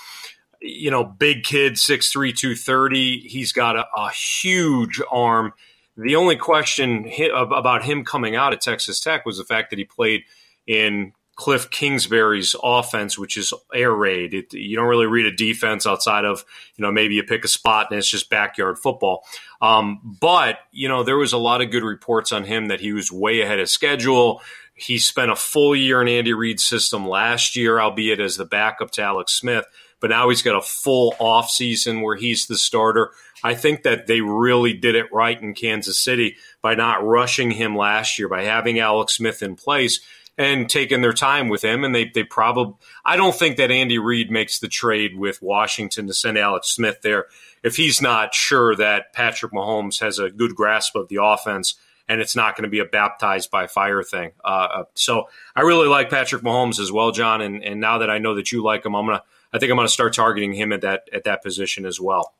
You 0.61 0.89
know, 0.89 1.03
big 1.03 1.43
kid, 1.43 1.73
6'3, 1.73 2.35
230. 2.35 3.19
He's 3.27 3.51
got 3.51 3.75
a, 3.75 3.85
a 3.95 4.09
huge 4.11 5.01
arm 5.11 5.53
the 5.97 6.15
only 6.15 6.35
question 6.35 7.09
about 7.33 7.83
him 7.83 8.03
coming 8.03 8.35
out 8.35 8.53
at 8.53 8.61
Texas 8.61 8.99
Tech 8.99 9.25
was 9.25 9.37
the 9.37 9.45
fact 9.45 9.69
that 9.69 9.79
he 9.79 9.85
played 9.85 10.23
in 10.67 11.13
Cliff 11.35 11.69
Kingsbury's 11.69 12.55
offense, 12.63 13.17
which 13.17 13.35
is 13.35 13.53
air 13.73 13.91
raid. 13.91 14.33
It, 14.33 14.53
you 14.53 14.75
don't 14.77 14.87
really 14.87 15.05
read 15.05 15.25
a 15.25 15.35
defense 15.35 15.85
outside 15.85 16.23
of, 16.23 16.45
you 16.75 16.81
know, 16.81 16.91
maybe 16.91 17.15
you 17.15 17.23
pick 17.23 17.43
a 17.43 17.49
spot 17.49 17.87
and 17.89 17.97
it's 17.97 18.09
just 18.09 18.29
backyard 18.29 18.79
football. 18.79 19.25
Um, 19.61 20.17
but, 20.21 20.59
you 20.71 20.87
know, 20.87 21.03
there 21.03 21.17
was 21.17 21.33
a 21.33 21.37
lot 21.37 21.61
of 21.61 21.71
good 21.71 21.83
reports 21.83 22.31
on 22.31 22.45
him 22.45 22.67
that 22.67 22.79
he 22.79 22.93
was 22.93 23.11
way 23.11 23.41
ahead 23.41 23.59
of 23.59 23.69
schedule. 23.69 24.41
He 24.75 24.97
spent 24.97 25.31
a 25.31 25.35
full 25.35 25.75
year 25.75 26.01
in 26.01 26.07
Andy 26.07 26.33
Reid's 26.33 26.63
system 26.63 27.07
last 27.07 27.55
year, 27.55 27.81
albeit 27.81 28.21
as 28.21 28.37
the 28.37 28.45
backup 28.45 28.91
to 28.91 29.01
Alex 29.01 29.33
Smith. 29.33 29.65
But 30.05 30.11
now 30.11 30.29
he's 30.29 30.43
got 30.43 30.55
a 30.55 30.61
full 30.61 31.15
off 31.17 31.49
season 31.49 32.01
where 32.01 32.15
he's 32.15 32.45
the 32.45 32.59
starter. 32.59 33.09
I 33.43 33.55
think 33.55 33.81
that 33.81 34.05
they 34.05 34.21
really 34.21 34.71
did 34.71 34.93
it 34.93 35.11
right 35.11 35.41
in 35.41 35.55
Kansas 35.55 35.97
City 35.97 36.35
by 36.61 36.75
not 36.75 37.03
rushing 37.03 37.49
him 37.49 37.75
last 37.75 38.19
year, 38.19 38.29
by 38.29 38.43
having 38.43 38.77
Alex 38.77 39.15
Smith 39.15 39.41
in 39.41 39.55
place 39.55 40.01
and 40.37 40.69
taking 40.69 41.01
their 41.01 41.11
time 41.11 41.49
with 41.49 41.63
him. 41.63 41.83
And 41.83 41.95
they, 41.95 42.05
they 42.13 42.23
probably, 42.23 42.75
I 43.03 43.15
don't 43.15 43.33
think 43.33 43.57
that 43.57 43.71
Andy 43.71 43.97
Reid 43.97 44.29
makes 44.29 44.59
the 44.59 44.67
trade 44.67 45.17
with 45.17 45.41
Washington 45.41 46.05
to 46.05 46.13
send 46.13 46.37
Alex 46.37 46.67
Smith 46.67 47.01
there 47.01 47.25
if 47.63 47.75
he's 47.75 47.99
not 47.99 48.35
sure 48.35 48.75
that 48.75 49.11
Patrick 49.11 49.53
Mahomes 49.53 50.01
has 50.01 50.19
a 50.19 50.29
good 50.29 50.53
grasp 50.53 50.95
of 50.95 51.07
the 51.07 51.17
offense 51.19 51.79
and 52.07 52.21
it's 52.21 52.35
not 52.35 52.55
going 52.55 52.65
to 52.65 52.69
be 52.69 52.77
a 52.77 52.85
baptized 52.85 53.49
by 53.49 53.65
fire 53.65 54.03
thing. 54.03 54.33
Uh, 54.43 54.67
uh, 54.71 54.83
so 54.93 55.29
I 55.55 55.61
really 55.61 55.87
like 55.87 56.11
Patrick 56.11 56.43
Mahomes 56.43 56.79
as 56.79 56.91
well, 56.91 57.09
John. 57.09 57.41
And, 57.41 57.63
and 57.63 57.81
now 57.81 57.97
that 57.97 58.11
I 58.11 58.19
know 58.19 58.35
that 58.35 58.51
you 58.51 58.61
like 58.61 58.85
him, 58.85 58.95
I'm 58.95 59.07
gonna, 59.07 59.23
I 59.55 59.57
think 59.57 59.71
I'm 59.71 59.77
gonna 59.77 59.87
start 59.87 60.13
targeting 60.13 60.51
him 60.51 60.73
at 60.73 60.81
that 60.81 61.07
at 61.13 61.23
that 61.23 61.41
position 61.41 61.85
as 61.85 61.97
well. 61.97 62.33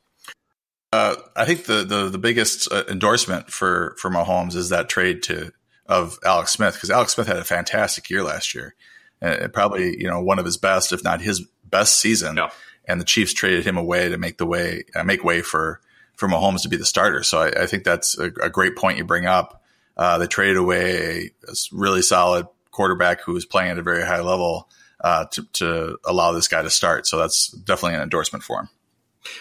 Uh, 0.91 1.15
I 1.35 1.45
think 1.45 1.63
the 1.63 1.85
the, 1.85 2.09
the 2.09 2.17
biggest 2.17 2.69
uh, 2.69 2.83
endorsement 2.89 3.49
for 3.49 3.95
for 3.97 4.11
Mahomes 4.11 4.53
is 4.55 4.67
that 4.69 4.89
trade 4.89 5.23
to 5.23 5.53
of 5.85 6.19
Alex 6.25 6.51
Smith 6.51 6.73
because 6.73 6.91
Alex 6.91 7.13
Smith 7.13 7.27
had 7.27 7.37
a 7.37 7.45
fantastic 7.45 8.09
year 8.09 8.21
last 8.21 8.53
year, 8.53 8.75
and 9.21 9.53
probably 9.53 9.97
you 9.97 10.09
know 10.09 10.21
one 10.21 10.39
of 10.39 10.45
his 10.45 10.57
best, 10.57 10.91
if 10.91 11.05
not 11.05 11.21
his 11.21 11.41
best 11.63 11.99
season. 11.99 12.35
Yeah. 12.35 12.49
And 12.87 13.01
the 13.01 13.05
Chiefs 13.05 13.33
traded 13.33 13.65
him 13.65 13.77
away 13.77 14.09
to 14.09 14.17
make 14.17 14.37
the 14.37 14.45
way 14.45 14.83
uh, 14.93 15.03
make 15.05 15.23
way 15.23 15.41
for 15.41 15.79
for 16.17 16.27
Mahomes 16.27 16.63
to 16.63 16.69
be 16.69 16.77
the 16.77 16.85
starter. 16.85 17.23
So 17.23 17.39
I, 17.39 17.63
I 17.63 17.65
think 17.65 17.85
that's 17.85 18.17
a, 18.19 18.25
a, 18.43 18.49
great 18.49 18.75
point 18.75 18.97
you 18.97 19.05
bring 19.05 19.25
up. 19.25 19.63
Uh, 19.97 20.17
they 20.17 20.27
traded 20.27 20.57
away 20.57 21.31
a, 21.47 21.51
a, 21.51 21.55
really 21.71 22.01
solid 22.01 22.47
quarterback 22.71 23.21
who 23.21 23.33
was 23.33 23.45
playing 23.45 23.71
at 23.71 23.77
a 23.77 23.83
very 23.83 24.05
high 24.05 24.21
level 24.21 24.69
uh, 25.01 25.25
to, 25.31 25.43
to 25.53 25.97
allow 26.05 26.31
this 26.31 26.47
guy 26.47 26.61
to 26.61 26.69
start. 26.69 27.07
So 27.07 27.17
that's 27.17 27.49
definitely 27.49 27.95
an 27.95 28.01
endorsement 28.01 28.43
for 28.43 28.61
him. 28.61 28.69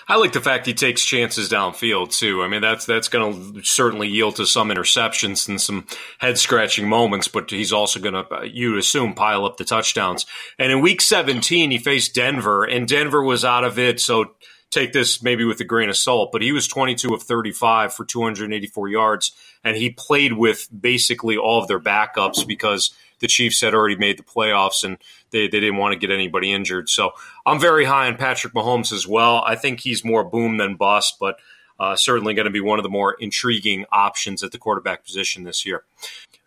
I 0.09 0.17
like 0.17 0.33
the 0.33 0.41
fact 0.41 0.67
he 0.67 0.75
takes 0.75 1.05
chances 1.05 1.51
downfield 1.51 2.17
too. 2.17 2.43
I 2.43 2.49
mean, 2.49 2.63
that's 2.63 2.87
that's 2.87 3.09
going 3.09 3.55
to 3.55 3.63
certainly 3.63 4.09
yield 4.09 4.37
to 4.37 4.47
some 4.47 4.71
interceptions 4.71 5.49
and 5.49 5.61
some 5.61 5.87
head 6.19 6.39
scratching 6.39 6.89
moments, 6.89 7.29
but 7.29 7.51
he's 7.51 7.73
also 7.73 8.01
going 8.01 8.15
to, 8.15 8.49
you 8.49 8.77
assume, 8.79 9.15
pile 9.15 9.45
up 9.45 9.57
the 9.57 9.65
touchdowns. 9.65 10.27
And 10.59 10.73
in 10.73 10.81
Week 10.81 11.01
17, 11.01 11.71
he 11.71 11.79
faced 11.79 12.15
Denver, 12.15 12.65
and 12.65 12.89
Denver 12.89 13.23
was 13.23 13.45
out 13.45 13.65
of 13.65 13.79
it, 13.79 14.01
so 14.01 14.35
take 14.71 14.93
this 14.93 15.23
maybe 15.23 15.45
with 15.45 15.61
a 15.61 15.65
grain 15.65 15.89
of 15.89 15.97
salt, 15.97 16.33
but 16.33 16.43
he 16.43 16.53
was 16.53 16.67
22 16.67 17.15
of 17.15 17.23
35 17.23 17.95
for 17.95 18.05
284 18.05 18.89
yards, 18.89 19.33
and 19.63 19.77
he 19.77 19.91
played 19.91 20.33
with 20.33 20.69
basically 20.79 21.37
all 21.37 21.61
of 21.61 21.69
their 21.69 21.81
backups 21.81 22.47
because 22.47 22.93
the 23.21 23.29
Chiefs 23.29 23.61
had 23.61 23.75
already 23.75 23.97
made 23.97 24.19
the 24.19 24.23
playoffs 24.23 24.85
and 24.85 24.99
they, 25.31 25.49
they 25.49 25.61
didn't 25.61 25.77
want 25.77 25.93
to 25.93 25.99
get 25.99 26.15
anybody 26.15 26.53
injured. 26.53 26.89
So 26.89 27.13
I'm 27.47 27.61
very 27.61 27.85
high 27.85 28.07
on 28.07 28.17
Patrick 28.17 28.55
Mahomes 28.55 28.93
as 28.93 29.07
well. 29.07 29.43
I 29.47 29.57
think 29.57 29.81
he's 29.81 30.05
more 30.05 30.25
boom 30.25 30.57
than 30.57 30.77
bust, 30.77 31.17
but 31.19 31.37
uh, 31.79 31.97
certainly 31.97 32.35
going 32.35 32.45
to 32.45 32.51
be 32.51 32.61
one 32.61 32.79
of 32.79 32.83
the 32.83 32.89
more 32.89 33.15
intriguing 33.15 33.85
options 33.91 34.43
at 34.43 34.53
the 34.53 34.59
quarterback 34.59 35.05
position 35.05 35.45
this 35.45 35.67
year. 35.67 35.85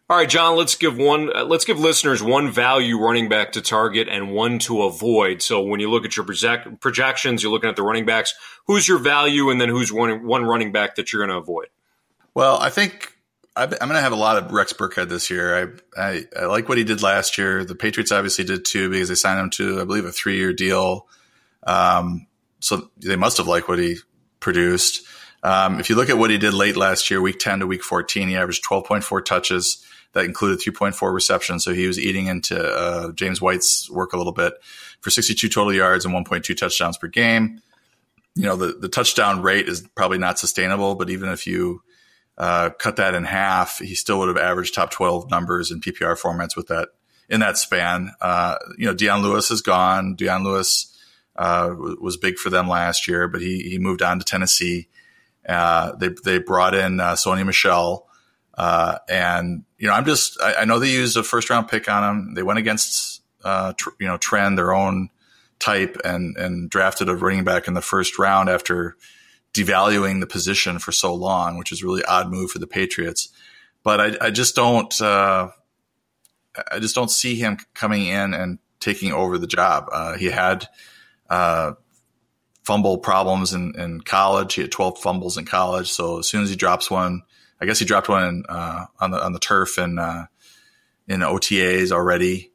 All 0.10 0.16
right, 0.16 0.30
John. 0.30 0.56
Let's 0.56 0.76
give 0.76 0.98
one. 0.98 1.36
Uh, 1.36 1.44
let's 1.44 1.66
give 1.66 1.82
listeners 1.82 2.24
one 2.24 2.50
value 2.50 2.98
running 2.98 3.28
back 3.28 3.52
to 3.54 3.62
target 3.62 4.08
and 4.08 4.32
one 4.32 4.58
to 4.60 4.84
avoid. 4.84 5.42
So 5.42 5.62
when 5.62 5.82
you 5.82 5.90
look 5.92 6.06
at 6.06 6.16
your 6.16 6.26
project, 6.26 6.80
projections, 6.80 7.44
you're 7.44 7.52
looking 7.52 7.70
at 7.70 7.76
the 7.76 7.84
running 7.84 8.06
backs. 8.06 8.34
Who's 8.68 8.88
your 8.88 9.00
value, 9.00 9.50
and 9.50 9.60
then 9.60 9.68
who's 9.68 9.92
one 9.92 10.26
one 10.26 10.46
running 10.46 10.72
back 10.72 10.96
that 10.96 11.12
you're 11.12 11.20
going 11.20 11.36
to 11.36 11.42
avoid? 11.42 11.68
Well, 12.34 12.58
I 12.58 12.70
think 12.70 13.17
I'm 13.58 13.70
going 13.70 13.94
to 13.94 14.02
have 14.02 14.12
a 14.12 14.16
lot 14.16 14.38
of 14.38 14.52
Rex 14.52 14.74
Burkhead 14.74 15.10
this 15.10 15.30
year. 15.30 15.82
I, 15.98 16.02
I, 16.02 16.26
I 16.40 16.46
like 16.46 16.70
what 16.70 16.78
he 16.78 16.84
did 16.84 17.02
last 17.02 17.38
year. 17.38 17.66
The 17.66 17.76
Patriots 17.76 18.12
obviously 18.12 18.46
did 18.46 18.66
too 18.66 18.90
because 18.90 19.10
they 19.10 19.16
signed 19.16 19.40
him 19.40 19.50
to 19.52 19.82
I 19.82 19.86
believe 19.86 20.06
a 20.06 20.12
three 20.12 20.38
year 20.38 20.54
deal. 20.54 21.08
Um, 21.66 22.28
so 22.60 22.90
they 22.98 23.16
must 23.16 23.38
have 23.38 23.48
liked 23.48 23.68
what 23.68 23.80
he 23.80 23.98
produced. 24.40 25.06
Um, 25.44 25.80
if 25.80 25.90
you 25.90 25.96
look 25.96 26.10
at 26.10 26.18
what 26.18 26.30
he 26.30 26.38
did 26.38 26.54
late 26.54 26.78
last 26.78 27.10
year, 27.10 27.22
week 27.22 27.40
10 27.40 27.60
to 27.60 27.68
week 27.68 27.84
14, 27.84 28.28
he 28.28 28.36
averaged 28.36 28.64
12.4 28.66 29.24
touches, 29.24 29.86
that 30.14 30.26
included 30.26 30.60
3.4 30.60 31.14
receptions. 31.14 31.64
So 31.64 31.74
he 31.74 31.88
was 31.88 32.00
eating 32.00 32.28
into 32.28 32.60
uh, 32.60 33.12
James 33.12 33.42
White's 33.42 33.90
work 33.90 34.14
a 34.14 34.18
little 34.18 34.34
bit 34.34 34.54
for 35.02 35.10
62 35.10 35.48
total 35.50 35.74
yards 35.74 36.06
and 36.06 36.14
1.2 36.14 36.58
touchdowns 36.58 36.98
per 36.98 37.08
game. 37.08 37.62
You 38.36 38.44
know, 38.44 38.56
the, 38.56 38.74
the 38.74 38.90
touchdown 38.90 39.42
rate 39.42 39.68
is 39.68 39.88
probably 39.96 40.18
not 40.18 40.40
sustainable, 40.40 40.96
but 40.96 41.10
even 41.10 41.30
if 41.30 41.46
you 41.46 41.82
uh, 42.38 42.70
cut 42.70 42.98
that 42.98 43.16
in 43.16 43.24
half, 43.24 43.80
he 43.80 43.96
still 43.96 44.20
would 44.20 44.28
have 44.28 44.38
averaged 44.38 44.76
top 44.76 44.92
12 44.92 45.30
numbers 45.30 45.72
in 45.72 45.82
PPR 45.82 46.20
formats 46.20 46.56
with 46.56 46.68
that 46.68 46.90
in 47.30 47.40
that 47.40 47.58
span. 47.58 48.12
Uh, 48.22 48.56
you 48.78 48.86
know, 48.86 48.94
Dion 48.94 49.22
Lewis 49.22 49.52
is 49.52 49.62
gone. 49.62 50.16
Dion 50.16 50.44
Lewis 50.44 50.96
uh, 51.36 51.74
was 52.00 52.16
big 52.16 52.38
for 52.38 52.50
them 52.50 52.68
last 52.68 53.08
year, 53.08 53.28
but 53.28 53.42
he, 53.42 53.64
he 53.64 53.80
moved 53.80 54.02
on 54.02 54.20
to 54.20 54.26
Tennessee. 54.26 54.88
Uh, 55.48 55.96
they, 55.96 56.10
they 56.24 56.40
brought 56.40 56.76
in 56.76 57.00
uh, 57.00 57.14
Sony 57.14 57.46
Michel, 57.46 58.08
uh, 58.54 58.98
and 59.10 59.64
you 59.78 59.88
know, 59.88 59.94
I'm 59.94 60.06
just 60.06 60.42
I, 60.42 60.56
I, 60.56 60.66
know 60.66 60.80
they 60.80 60.92
used 60.92 61.16
a 61.16 61.24
first 61.24 61.50
round 61.50 61.68
pick 61.68 61.90
on 61.90 62.04
him. 62.04 62.34
They 62.34 62.44
went 62.44 62.60
against 62.60 63.22
tr- 63.44 63.90
you 64.00 64.08
know 64.08 64.18
trend 64.18 64.58
their 64.58 64.74
own 64.74 65.10
type 65.60 65.98
and 66.04 66.36
and 66.38 66.70
drafted 66.70 67.08
a 67.08 67.16
running 67.16 67.46
back 67.46 67.68
in 67.68 67.76
the 67.76 67.82
first 67.82 68.20
round 68.20 68.50
after 68.50 68.98
devaluing 69.58 70.20
the 70.20 70.28
position 70.28 70.80
for 70.80 70.92
so 70.92 71.14
long, 71.14 71.58
which 71.58 71.72
is 71.72 71.84
really 71.84 72.04
odd 72.04 72.30
move 72.30 72.52
for 72.52 72.60
the 72.60 72.68
Patriots. 72.68 73.30
But 73.84 74.02
I, 74.02 74.28
I 74.28 74.32
just 74.32 74.56
don't 74.56 75.02
uh, 75.02 75.50
I 76.72 76.80
just 76.80 76.96
don't 76.96 77.12
see 77.12 77.36
him 77.36 77.58
coming 77.74 78.08
in 78.08 78.34
and 78.34 78.60
taking 78.80 79.12
over 79.12 79.38
the 79.38 79.48
job. 79.48 79.88
Uh, 79.92 80.18
he 80.18 80.26
had 80.28 80.68
uh, 81.30 81.74
fumble 82.64 82.98
problems 82.98 83.54
in, 83.54 83.74
in 83.80 84.02
college. 84.02 84.56
He 84.56 84.62
had 84.62 84.72
12 84.72 85.00
fumbles 85.00 85.38
in 85.38 85.46
college. 85.46 85.92
So 85.92 86.20
as 86.20 86.28
soon 86.28 86.44
as 86.44 86.50
he 86.50 86.56
drops 86.56 86.92
one, 86.92 87.24
I 87.60 87.66
guess 87.66 87.80
he 87.80 87.86
dropped 87.86 88.10
one 88.10 88.24
in, 88.24 88.44
uh, 88.48 88.86
on 89.00 89.12
the 89.12 89.24
on 89.24 89.34
the 89.34 89.40
turf 89.40 89.78
in 89.78 89.98
uh, 89.98 90.26
in 91.08 91.22
OTAs 91.22 91.92
already. 91.92 92.52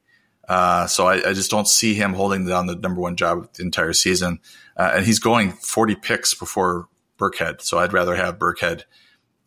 Uh, 0.48 0.86
so 0.86 1.06
I, 1.06 1.30
I, 1.30 1.32
just 1.32 1.50
don't 1.50 1.68
see 1.68 1.94
him 1.94 2.12
holding 2.14 2.44
down 2.46 2.66
the 2.66 2.74
number 2.74 3.00
one 3.00 3.16
job 3.16 3.48
the 3.54 3.62
entire 3.62 3.92
season. 3.92 4.40
Uh, 4.76 4.92
and 4.96 5.06
he's 5.06 5.20
going 5.20 5.52
40 5.52 5.94
picks 5.94 6.34
before 6.34 6.88
Burkhead. 7.22 7.61
So 7.62 7.78
I'd 7.78 7.92
rather 7.92 8.14
have 8.16 8.38
Burkhead 8.38 8.82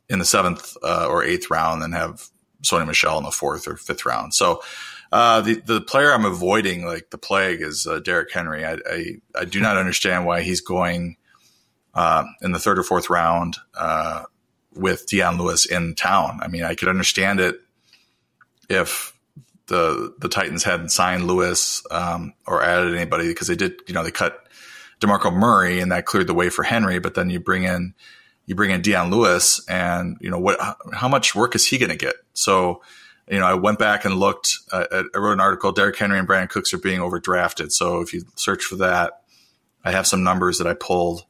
in 0.09 0.19
the 0.19 0.25
seventh 0.25 0.77
uh, 0.83 1.07
or 1.09 1.23
eighth 1.23 1.49
round 1.49 1.81
than 1.81 1.91
have 1.91 2.29
Sony 2.61 2.87
Michel 2.87 3.17
in 3.17 3.23
the 3.23 3.31
fourth 3.31 3.67
or 3.67 3.75
fifth 3.75 4.05
round. 4.05 4.33
So 4.33 4.61
uh, 5.11 5.41
the 5.41 5.61
the 5.61 5.81
player 5.81 6.13
I'm 6.13 6.25
avoiding 6.25 6.85
like 6.85 7.09
the 7.09 7.17
plague 7.17 7.61
is 7.61 7.87
Derrick 8.03 8.31
Henry. 8.31 8.65
I, 8.65 8.77
I, 8.89 9.05
I 9.35 9.45
do 9.45 9.59
not 9.59 9.77
understand 9.77 10.25
why 10.25 10.41
he's 10.41 10.61
going 10.61 11.17
in 12.41 12.51
the 12.51 12.59
third 12.59 12.79
or 12.79 12.83
fourth 12.83 13.09
round 13.09 13.57
with 14.73 15.07
Dion 15.07 15.37
Lewis 15.37 15.65
in 15.65 15.95
town. 15.95 16.39
I 16.41 16.47
mean, 16.47 16.63
I 16.63 16.75
could 16.75 16.89
understand 16.89 17.39
it 17.39 17.59
if 18.69 19.13
the 19.67 20.13
the 20.19 20.29
Titans 20.29 20.63
hadn't 20.63 20.89
signed 20.89 21.27
Lewis 21.27 21.83
um, 21.91 22.33
or 22.45 22.63
added 22.63 22.95
anybody 22.95 23.27
because 23.27 23.47
they 23.47 23.55
did, 23.55 23.81
you 23.87 23.93
know, 23.93 24.03
they 24.03 24.11
cut 24.11 24.44
Demarco 24.99 25.33
Murray 25.33 25.79
and 25.79 25.91
that 25.91 26.05
cleared 26.05 26.27
the 26.27 26.33
way 26.33 26.49
for 26.49 26.63
Henry. 26.63 26.99
But 26.99 27.15
then 27.15 27.29
you 27.29 27.39
bring 27.39 27.63
in 27.63 27.93
you 28.45 28.55
bring 28.55 28.71
in 28.71 28.81
Dion 28.81 29.09
Lewis, 29.09 29.63
and 29.67 30.17
you 30.21 30.29
know 30.29 30.39
what? 30.39 30.59
How 30.93 31.07
much 31.07 31.33
work 31.33 31.55
is 31.55 31.67
he 31.67 31.77
going 31.77 31.89
to 31.89 31.95
get? 31.95 32.15
So, 32.33 32.81
you 33.27 33.39
know, 33.39 33.45
I 33.45 33.55
went 33.55 33.79
back 33.79 34.05
and 34.05 34.15
looked. 34.15 34.59
Uh, 34.71 34.85
I 34.91 35.17
wrote 35.17 35.33
an 35.33 35.39
article. 35.39 35.71
Derrick 35.71 35.97
Henry 35.97 36.19
and 36.19 36.27
Brandin 36.27 36.49
Cooks 36.49 36.73
are 36.73 36.77
being 36.77 36.99
overdrafted. 36.99 37.71
So 37.71 38.01
if 38.01 38.13
you 38.13 38.23
search 38.35 38.63
for 38.63 38.75
that, 38.75 39.21
I 39.83 39.91
have 39.91 40.05
some 40.05 40.23
numbers 40.23 40.59
that 40.59 40.67
I 40.67 40.73
pulled 40.73 41.25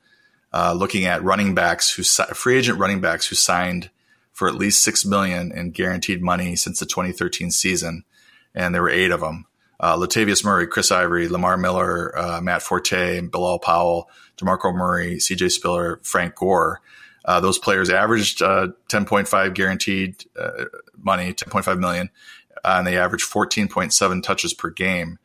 uh, 0.53 0.73
looking 0.73 1.05
at 1.05 1.23
running 1.23 1.55
backs 1.55 1.91
who 1.91 2.03
free 2.03 2.57
agent 2.57 2.79
running 2.79 3.01
backs 3.01 3.27
who 3.27 3.35
signed 3.35 3.89
for 4.31 4.47
at 4.47 4.55
least 4.55 4.83
six 4.83 5.05
million 5.05 5.51
in 5.53 5.71
guaranteed 5.71 6.21
money 6.21 6.55
since 6.55 6.79
the 6.79 6.85
2013 6.85 7.51
season, 7.51 8.03
and 8.53 8.75
there 8.75 8.81
were 8.81 8.89
eight 8.89 9.11
of 9.11 9.21
them. 9.21 9.45
Uh, 9.85 9.95
Latavius 9.95 10.43
Murray, 10.43 10.65
Chris 10.65 10.91
Ivory, 10.91 11.27
Lamar 11.27 11.57
Miller, 11.57 12.17
uh, 12.17 12.41
Matt 12.41 12.63
Forte, 12.63 13.21
Bilal 13.21 13.59
Powell, 13.59 14.09
Demarco 14.35 14.73
Murray, 14.73 15.19
C.J. 15.19 15.49
Spiller, 15.49 15.99
Frank 16.01 16.33
Gore. 16.33 16.81
Uh, 17.23 17.39
those 17.39 17.59
players 17.59 17.91
averaged 17.91 18.41
uh, 18.41 18.69
10.5 18.89 19.53
guaranteed 19.53 20.25
uh, 20.39 20.65
money, 20.97 21.35
10.5 21.35 21.77
million, 21.77 22.09
and 22.63 22.87
they 22.87 22.97
averaged 22.97 23.31
14.7 23.31 24.23
touches 24.23 24.55
per 24.55 24.71
game 24.71 25.19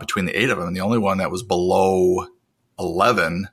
between 0.00 0.24
the 0.24 0.40
eight 0.40 0.48
of 0.48 0.56
them. 0.56 0.68
And 0.68 0.76
the 0.76 0.80
only 0.80 0.96
one 0.96 1.18
that 1.18 1.30
was 1.30 1.42
below 1.42 2.28
11 2.78 3.48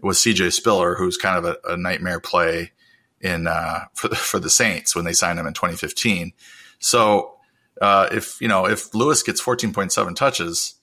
was 0.00 0.18
CJ 0.18 0.52
Spiller, 0.52 0.96
who's 0.96 1.16
kind 1.16 1.38
of 1.38 1.44
a, 1.44 1.74
a 1.74 1.76
nightmare 1.76 2.18
play 2.18 2.72
in 3.20 3.46
uh, 3.46 3.84
for 3.94 4.08
for 4.16 4.40
the 4.40 4.50
Saints 4.50 4.96
when 4.96 5.04
they 5.04 5.12
signed 5.12 5.38
him 5.38 5.46
in 5.46 5.54
2015. 5.54 6.32
So 6.80 7.35
uh, 7.80 8.08
if 8.12 8.40
you 8.40 8.48
know 8.48 8.66
if 8.66 8.94
Lewis 8.94 9.22
gets 9.22 9.42
14.7 9.42 10.16
touches, 10.16 10.74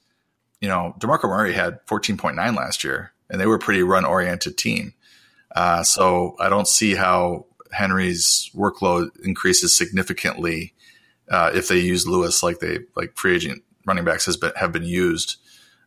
you 0.62 0.68
know 0.68 0.96
Demarco 1.00 1.26
Murray 1.26 1.54
had 1.54 1.86
14.9 1.88 2.36
last 2.56 2.84
year, 2.84 3.14
and 3.30 3.40
they 3.40 3.46
were 3.46 3.56
a 3.56 3.60
pretty 3.60 3.84
run 3.84 4.06
oriented 4.06 4.58
team. 4.58 4.94
Uh, 5.56 5.84
so 5.84 6.36
I 6.40 6.50
don't 6.50 6.68
see 6.68 6.96
how 6.96 7.46
Henry's 7.72 8.50
workload 8.56 9.10
increases 9.24 9.78
significantly 9.78 10.74
uh, 11.30 11.52
if 11.54 11.68
they 11.68 11.80
use 11.80 12.08
Lewis 12.08 12.44
like 12.44 12.60
they 12.60 12.80
like 12.96 13.16
free 13.16 13.36
agent 13.36 13.64
running 13.86 14.06
backs 14.06 14.26
has 14.26 14.38
been 14.38 14.52
have 14.56 14.72
been 14.72 14.84
used 14.84 15.38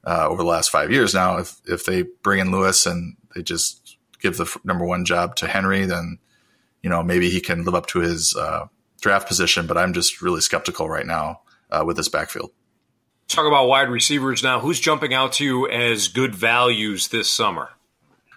uh, 0.04 0.26
over 0.28 0.42
the 0.42 0.48
last 0.48 0.70
five 0.70 0.90
years. 0.90 1.14
Now, 1.14 1.38
if 1.38 1.60
if 1.66 1.84
they 1.84 2.02
bring 2.22 2.40
in 2.40 2.50
Lewis 2.50 2.86
and 2.86 3.16
they 3.34 3.42
just 3.42 3.96
give 4.20 4.36
the 4.36 4.58
number 4.64 4.84
one 4.84 5.04
job 5.04 5.36
to 5.36 5.46
Henry, 5.46 5.84
then 5.84 6.18
you 6.82 6.90
know 6.90 7.02
maybe 7.02 7.30
he 7.30 7.40
can 7.40 7.64
live 7.64 7.74
up 7.74 7.86
to 7.88 8.00
his 8.00 8.34
uh, 8.36 8.66
draft 9.06 9.28
position. 9.28 9.66
But 9.66 9.78
I'm 9.78 9.92
just 9.92 10.20
really 10.20 10.40
skeptical 10.40 10.88
right 10.88 11.06
now 11.06 11.40
uh, 11.70 11.84
with 11.86 11.96
this 11.96 12.08
backfield. 12.08 12.50
Talk 13.28 13.46
about 13.46 13.68
wide 13.68 13.88
receivers 13.88 14.42
now. 14.42 14.60
Who's 14.60 14.80
jumping 14.80 15.14
out 15.14 15.32
to 15.34 15.44
you 15.44 15.68
as 15.68 16.08
good 16.08 16.34
values 16.34 17.08
this 17.08 17.30
summer? 17.30 17.70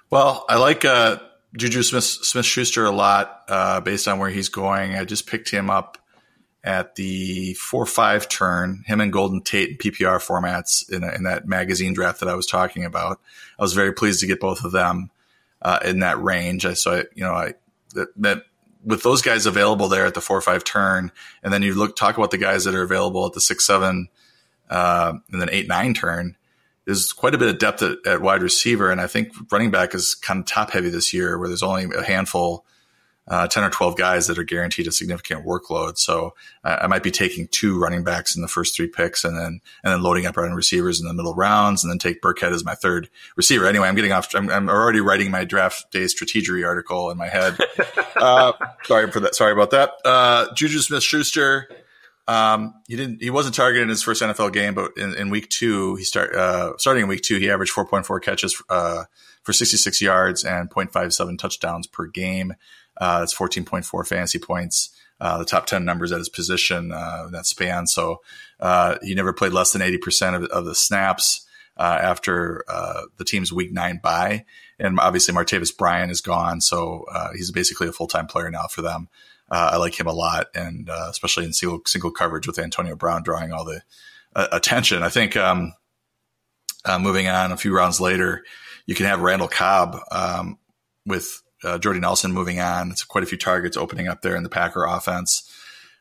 Well, 0.10 0.46
I 0.48 0.58
like 0.58 0.86
uh, 0.86 1.20
Juju 1.58 1.84
Smith 1.84 2.04
Smith 2.04 2.46
Schuster 2.46 2.86
a 2.86 2.92
lot 2.92 3.44
uh, 3.48 3.82
based 3.82 4.08
on 4.08 4.20
where 4.20 4.30
he's 4.30 4.50
going. 4.50 4.96
I 4.96 5.06
just 5.06 5.28
picked 5.28 5.50
him 5.50 5.70
up 5.70 5.98
at 6.64 6.96
the 6.96 7.54
four 7.56 7.86
five 7.86 8.28
turn, 8.30 8.84
him 8.86 9.02
and 9.02 9.14
Golden 9.14 9.42
Tate 9.42 9.70
in 9.70 9.78
PPR 9.78 10.20
formats 10.20 10.92
in, 10.92 11.04
a, 11.04 11.14
in, 11.14 11.24
that 11.24 11.48
magazine 11.48 11.94
draft 11.94 12.20
that 12.20 12.30
I 12.30 12.36
was 12.36 12.46
talking 12.46 12.84
about. 12.84 13.20
I 13.58 13.62
was 13.62 13.74
very 13.74 13.94
pleased 13.94 14.20
to 14.22 14.28
get 14.28 14.40
both 14.40 14.64
of 14.64 14.72
them 14.72 15.10
uh, 15.62 15.80
in 15.86 16.00
that 16.00 16.22
range. 16.22 16.66
I 16.66 16.74
so 16.74 16.98
I, 16.98 17.04
you 17.16 17.24
know 17.24 17.34
I 17.34 17.54
that, 17.94 18.10
that, 18.18 18.44
with 18.84 19.04
those 19.04 19.22
guys 19.22 19.46
available 19.46 19.88
there 19.88 20.06
at 20.06 20.14
the 20.14 20.22
four 20.22 20.42
five 20.42 20.64
turn, 20.64 21.12
and 21.44 21.54
then 21.54 21.62
you 21.62 21.74
look 21.74 21.96
talk 21.96 22.18
about 22.18 22.32
the 22.32 22.38
guys 22.38 22.64
that 22.64 22.76
are 22.76 22.82
available 22.82 23.26
at 23.26 23.34
the 23.34 23.42
six 23.42 23.66
seven 23.66 24.10
uh, 24.70 25.14
and 25.32 25.42
then 25.42 25.50
eight 25.52 25.68
nine 25.68 25.94
turn. 25.94 26.36
There's 26.86 27.14
quite 27.14 27.36
a 27.36 27.38
bit 27.38 27.50
of 27.50 27.60
depth 27.60 27.84
at, 27.84 27.98
at 28.08 28.22
wide 28.22 28.42
receiver, 28.42 28.92
and 28.92 29.00
I 29.00 29.08
think 29.08 29.34
running 29.52 29.70
back 29.70 29.94
is 29.94 30.16
kind 30.16 30.40
of 30.40 30.46
top 30.46 30.72
heavy 30.72 30.90
this 30.90 31.14
year, 31.14 31.38
where 31.38 31.48
there's 31.48 31.64
only 31.64 31.86
a 31.96 32.04
handful 32.04 32.66
uh, 33.30 33.48
10 33.48 33.64
or 33.64 33.70
12 33.70 33.96
guys 33.96 34.28
that 34.28 34.40
are 34.40 34.44
guaranteed 34.44 34.88
a 34.88 34.92
significant 34.92 35.46
workload. 35.46 35.98
So 35.98 36.34
I, 36.64 36.76
I 36.76 36.88
might 36.88 37.04
be 37.04 37.12
taking 37.12 37.48
two 37.48 37.80
running 37.80 38.04
backs 38.04 38.36
in 38.36 38.42
the 38.42 38.48
first 38.48 38.76
three 38.76 38.88
picks 38.88 39.24
and 39.24 39.38
then, 39.38 39.62
and 39.84 39.94
then 39.94 40.02
loading 40.02 40.26
up 40.26 40.36
running 40.36 40.56
receivers 40.56 41.00
in 41.00 41.08
the 41.08 41.14
middle 41.14 41.36
rounds 41.36 41.84
and 41.84 41.92
then 41.92 42.00
take 42.00 42.22
Burkhead 42.22 42.52
as 42.52 42.66
my 42.66 42.76
third 42.76 43.10
receiver. 43.36 43.66
Anyway, 43.66 43.88
I'm 43.88 43.96
getting 43.96 44.12
off. 44.12 44.34
I'm, 44.34 44.50
I'm 44.50 44.70
already 44.70 45.00
writing 45.00 45.30
my 45.30 45.46
draft 45.46 45.92
day 45.92 46.08
strategy 46.08 46.64
article 46.64 47.12
in 47.12 47.18
my 47.18 47.28
head. 47.28 47.58
uh, 48.16 48.54
sorry 48.86 49.12
for 49.12 49.20
that. 49.20 49.36
Sorry 49.36 49.54
about 49.54 49.72
that. 49.72 49.92
Uh, 50.04 50.48
Juju 50.56 50.80
Smith 50.80 51.04
Schuster. 51.04 51.70
Um, 52.28 52.76
he 52.88 52.96
didn't. 52.96 53.24
He 53.24 53.32
wasn't 53.32 53.56
targeted 53.56 53.84
in 53.84 53.90
his 53.90 54.04
first 54.04 54.22
NFL 54.22 54.54
game, 54.54 54.76
but 54.76 54.92
in, 54.98 55.16
in 55.16 55.32
week 55.32 55.50
two, 55.50 55.96
he 55.96 56.04
start 56.04 56.36
uh, 56.36 56.78
starting 56.78 57.04
in 57.04 57.10
week 57.10 57.22
two, 57.24 57.40
he 57.40 57.50
averaged 57.50 57.74
4.4 57.74 58.22
catches 58.22 58.62
uh, 58.70 59.06
for 59.42 59.52
66 59.52 60.00
yards 60.00 60.44
and 60.44 60.70
0.57 60.70 61.40
touchdowns 61.40 61.88
per 61.88 62.06
game. 62.06 62.54
Uh, 63.00 63.20
that's 63.20 63.34
14.4 63.34 64.08
fantasy 64.08 64.40
points. 64.40 64.90
Uh, 65.22 65.38
the 65.38 65.46
top 65.46 65.66
10 65.66 65.84
numbers 65.84 66.12
at 66.12 66.18
his 66.18 66.30
position 66.30 66.94
uh, 66.94 67.28
that 67.32 67.46
span. 67.46 67.88
So 67.88 68.22
uh, 68.60 68.98
he 69.04 69.14
never 69.16 69.34
played 69.34 69.52
less 69.52 69.72
than 69.72 69.82
80% 69.82 70.36
of, 70.36 70.44
of 70.46 70.66
the 70.66 70.76
snaps 70.76 71.46
uh, 71.76 72.00
after 72.02 72.64
uh, 72.70 73.04
the 73.18 73.26
team's 73.26 73.52
week 73.52 73.74
nine 73.74 74.00
bye. 74.02 74.46
And 74.80 74.98
obviously, 74.98 75.34
Martavis 75.34 75.76
Bryant 75.76 76.10
is 76.10 76.22
gone. 76.22 76.62
So 76.62 77.06
uh, 77.12 77.34
he's 77.34 77.52
basically 77.52 77.90
a 77.90 77.92
full 77.92 78.08
time 78.08 78.28
player 78.28 78.50
now 78.50 78.68
for 78.68 78.82
them. 78.82 79.10
I 79.52 79.78
like 79.78 80.00
him 80.00 80.06
a 80.06 80.14
lot, 80.14 80.46
and 80.54 80.90
especially 80.90 81.44
in 81.44 81.54
single, 81.54 81.82
single 81.88 82.12
coverage 82.12 82.46
with 82.46 82.60
Antonio 82.60 82.96
Brown 82.96 83.24
drawing 83.24 83.52
all 83.52 83.66
the 83.66 83.82
attention. 84.36 85.02
I 85.02 85.10
think 85.10 85.36
um, 85.36 85.74
moving 87.00 87.28
on 87.28 87.52
a 87.52 87.58
few 87.58 87.76
rounds 87.76 88.00
later, 88.00 88.46
you 88.86 88.94
can 88.94 89.08
have 89.08 89.22
Randall 89.22 89.48
Cobb 89.48 89.98
um, 90.12 90.60
with 91.08 91.42
uh, 91.64 91.78
Jordy 91.78 92.00
Nelson 92.00 92.32
moving 92.32 92.60
on. 92.60 92.92
It's 92.92 93.04
quite 93.04 93.24
a 93.24 93.28
few 93.28 93.38
targets 93.38 93.78
opening 93.78 94.08
up 94.08 94.22
there 94.22 94.36
in 94.36 94.44
the 94.44 94.50
Packer 94.50 94.86
offense. 94.86 95.52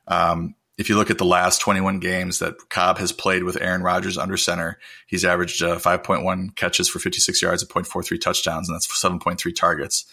Um, 0.07 0.55
if 0.79 0.89
you 0.89 0.97
look 0.97 1.11
at 1.11 1.19
the 1.19 1.25
last 1.25 1.61
21 1.61 1.99
games 1.99 2.39
that 2.39 2.69
Cobb 2.69 2.99
has 2.99 3.11
played 3.11 3.43
with 3.43 3.61
Aaron 3.61 3.83
Rodgers 3.83 4.17
under 4.17 4.37
center, 4.37 4.79
he's 5.09 5.25
averaged 5.25 5.61
uh, 5.63 5.77
5.1 5.77 6.55
catches 6.55 6.89
for 6.89 7.01
56 7.01 7.43
yards 7.43 7.63
and 7.63 7.71
0.43 7.71 8.21
touchdowns, 8.21 8.69
and 8.69 8.77
that's 8.77 8.87
7.3 8.87 9.55
targets. 9.57 10.05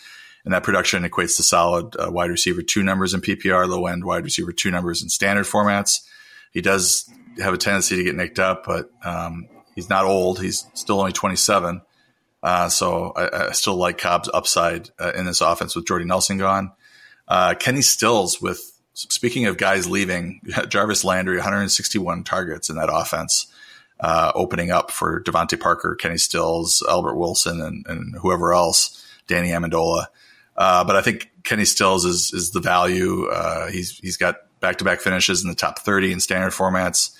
And 0.43 0.53
that 0.53 0.63
production 0.63 1.03
equates 1.03 1.37
to 1.37 1.43
solid 1.43 1.95
uh, 1.97 2.11
wide 2.11 2.31
receiver 2.31 2.61
two 2.61 2.83
numbers 2.83 3.13
in 3.13 3.21
PPR, 3.21 3.67
low 3.67 3.85
end 3.85 4.05
wide 4.05 4.23
receiver 4.23 4.51
two 4.51 4.71
numbers 4.71 5.03
in 5.03 5.09
standard 5.09 5.45
formats. 5.45 6.01
He 6.51 6.61
does 6.61 7.09
have 7.39 7.53
a 7.53 7.57
tendency 7.57 7.97
to 7.97 8.03
get 8.03 8.15
nicked 8.15 8.39
up, 8.39 8.63
but 8.65 8.89
um, 9.03 9.47
he's 9.75 9.89
not 9.89 10.05
old. 10.05 10.39
He's 10.39 10.65
still 10.73 10.99
only 10.99 11.13
27. 11.13 11.81
Uh, 12.45 12.69
so 12.69 13.11
I, 13.15 13.47
I, 13.47 13.51
still 13.53 13.75
like 13.75 13.97
Cobb's 13.97 14.29
upside 14.31 14.91
uh, 14.99 15.13
in 15.15 15.25
this 15.25 15.41
offense 15.41 15.75
with 15.75 15.87
Jordy 15.87 16.05
Nelson 16.05 16.37
gone. 16.37 16.73
Uh, 17.27 17.55
Kenny 17.55 17.81
Stills 17.81 18.39
with 18.39 18.79
speaking 18.93 19.47
of 19.47 19.57
guys 19.57 19.89
leaving, 19.89 20.41
Jarvis 20.69 21.03
Landry 21.03 21.37
161 21.37 22.23
targets 22.23 22.69
in 22.69 22.75
that 22.75 22.89
offense, 22.93 23.47
uh, 23.99 24.31
opening 24.35 24.69
up 24.69 24.91
for 24.91 25.23
DeVante 25.23 25.59
Parker, 25.59 25.95
Kenny 25.95 26.19
Stills, 26.19 26.83
Albert 26.87 27.15
Wilson, 27.15 27.61
and, 27.61 27.83
and 27.87 28.15
whoever 28.15 28.53
else, 28.53 29.03
Danny 29.25 29.49
Amendola. 29.49 30.05
Uh, 30.55 30.83
but 30.83 30.95
I 30.95 31.01
think 31.01 31.31
Kenny 31.43 31.65
Stills 31.65 32.05
is 32.05 32.31
is 32.31 32.51
the 32.51 32.59
value. 32.59 33.25
Uh, 33.25 33.71
he's 33.71 33.97
he's 33.97 34.17
got 34.17 34.35
back 34.59 34.77
to 34.77 34.83
back 34.83 35.01
finishes 35.01 35.43
in 35.43 35.49
the 35.49 35.55
top 35.55 35.79
30 35.79 36.11
in 36.11 36.19
standard 36.19 36.53
formats. 36.53 37.17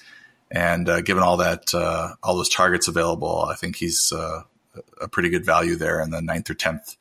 And 0.52 0.86
given 1.04 1.24
all 1.24 1.38
that, 1.38 1.74
all 1.74 2.36
those 2.36 2.50
targets 2.50 2.88
available, 2.88 3.48
I 3.50 3.56
think 3.56 3.76
he's 3.76 4.14
a 5.02 5.08
pretty 5.08 5.30
good 5.30 5.46
value 5.46 5.76
there 5.76 6.02
in 6.02 6.12
the 6.12 6.22
ninth 6.22 6.50
or 6.50 6.54
tenth 6.54 6.96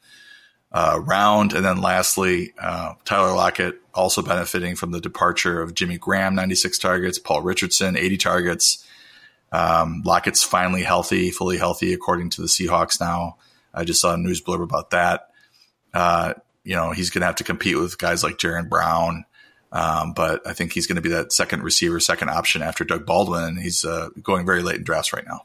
uh, 0.73 1.01
round. 1.03 1.53
And 1.53 1.65
then 1.65 1.81
lastly, 1.81 2.53
uh, 2.59 2.95
Tyler 3.05 3.35
Lockett 3.35 3.81
also 3.95 4.23
benefiting 4.23 4.75
from 4.75 4.91
the 4.91 5.01
departure 5.01 5.63
of 5.63 5.75
Jimmy 5.75 5.99
Graham, 5.99 6.35
96 6.35 6.79
targets, 6.79 7.19
Paul 7.19 7.43
Richardson, 7.43 7.97
80 7.97 8.17
targets. 8.17 8.85
Um, 9.53 10.03
Lockett's 10.05 10.43
finally 10.43 10.83
healthy, 10.83 11.31
fully 11.31 11.59
healthy, 11.59 11.93
according 11.93 12.31
to 12.31 12.41
the 12.41 12.49
Seahawks 12.49 13.01
now. 13.01 13.37
I 13.73 13.85
just 13.85 14.01
saw 14.01 14.15
a 14.15 14.17
news 14.17 14.43
blurb 14.43 14.63
about 14.65 14.91
that. 14.91 15.29
Uh, 15.93 16.35
you 16.65 16.75
know, 16.75 16.91
he's 16.91 17.11
going 17.11 17.21
to 17.21 17.27
have 17.27 17.37
to 17.37 17.45
compete 17.45 17.79
with 17.79 17.97
guys 17.99 18.25
like 18.25 18.39
Jaron 18.39 18.69
Brown. 18.69 19.25
Um, 19.71 20.13
but 20.13 20.47
I 20.47 20.55
think 20.55 20.73
he's 20.73 20.87
going 20.87 20.97
to 20.97 21.03
be 21.03 21.11
that 21.11 21.33
second 21.33 21.63
receiver, 21.63 22.01
second 22.01 22.31
option 22.31 22.63
after 22.63 22.85
Doug 22.85 23.07
Baldwin. 23.07 23.57
He's 23.57 23.85
uh, 23.85 24.09
going 24.23 24.47
very 24.47 24.63
late 24.63 24.77
in 24.77 24.85
drafts 24.85 25.13
right 25.13 25.27
now. 25.27 25.45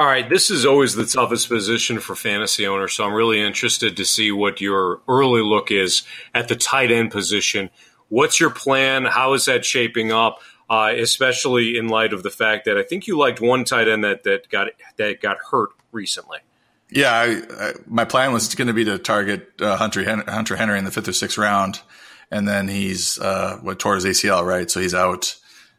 All 0.00 0.06
right, 0.06 0.28
this 0.28 0.48
is 0.48 0.64
always 0.64 0.94
the 0.94 1.04
toughest 1.04 1.48
position 1.48 1.98
for 1.98 2.14
fantasy 2.14 2.64
owners, 2.68 2.92
so 2.92 3.04
I'm 3.04 3.12
really 3.12 3.44
interested 3.44 3.96
to 3.96 4.04
see 4.04 4.30
what 4.30 4.60
your 4.60 5.00
early 5.08 5.42
look 5.42 5.72
is 5.72 6.04
at 6.32 6.46
the 6.46 6.54
tight 6.54 6.92
end 6.92 7.10
position. 7.10 7.68
What's 8.08 8.38
your 8.38 8.50
plan? 8.50 9.06
How 9.06 9.32
is 9.34 9.46
that 9.46 9.64
shaping 9.64 10.12
up? 10.12 10.38
Uh, 10.70 10.92
especially 10.96 11.76
in 11.76 11.88
light 11.88 12.12
of 12.12 12.22
the 12.22 12.30
fact 12.30 12.66
that 12.66 12.76
I 12.76 12.84
think 12.84 13.08
you 13.08 13.18
liked 13.18 13.40
one 13.40 13.64
tight 13.64 13.88
end 13.88 14.04
that 14.04 14.22
that 14.22 14.48
got 14.50 14.68
that 14.98 15.20
got 15.20 15.38
hurt 15.50 15.70
recently. 15.90 16.38
Yeah, 16.90 17.12
I, 17.12 17.64
I, 17.64 17.72
my 17.86 18.04
plan 18.04 18.32
was 18.32 18.54
going 18.54 18.68
to 18.68 18.74
be 18.74 18.84
to 18.84 18.98
target 18.98 19.50
uh, 19.60 19.76
Hunter 19.78 20.04
Hunter 20.30 20.54
Henry 20.54 20.78
in 20.78 20.84
the 20.84 20.90
fifth 20.92 21.08
or 21.08 21.12
sixth 21.12 21.38
round, 21.38 21.80
and 22.30 22.46
then 22.46 22.68
he's 22.68 23.18
uh, 23.18 23.58
what 23.62 23.80
tore 23.80 23.96
his 23.96 24.04
ACL, 24.04 24.46
right? 24.46 24.70
So 24.70 24.78
he's 24.78 24.94
out 24.94 25.36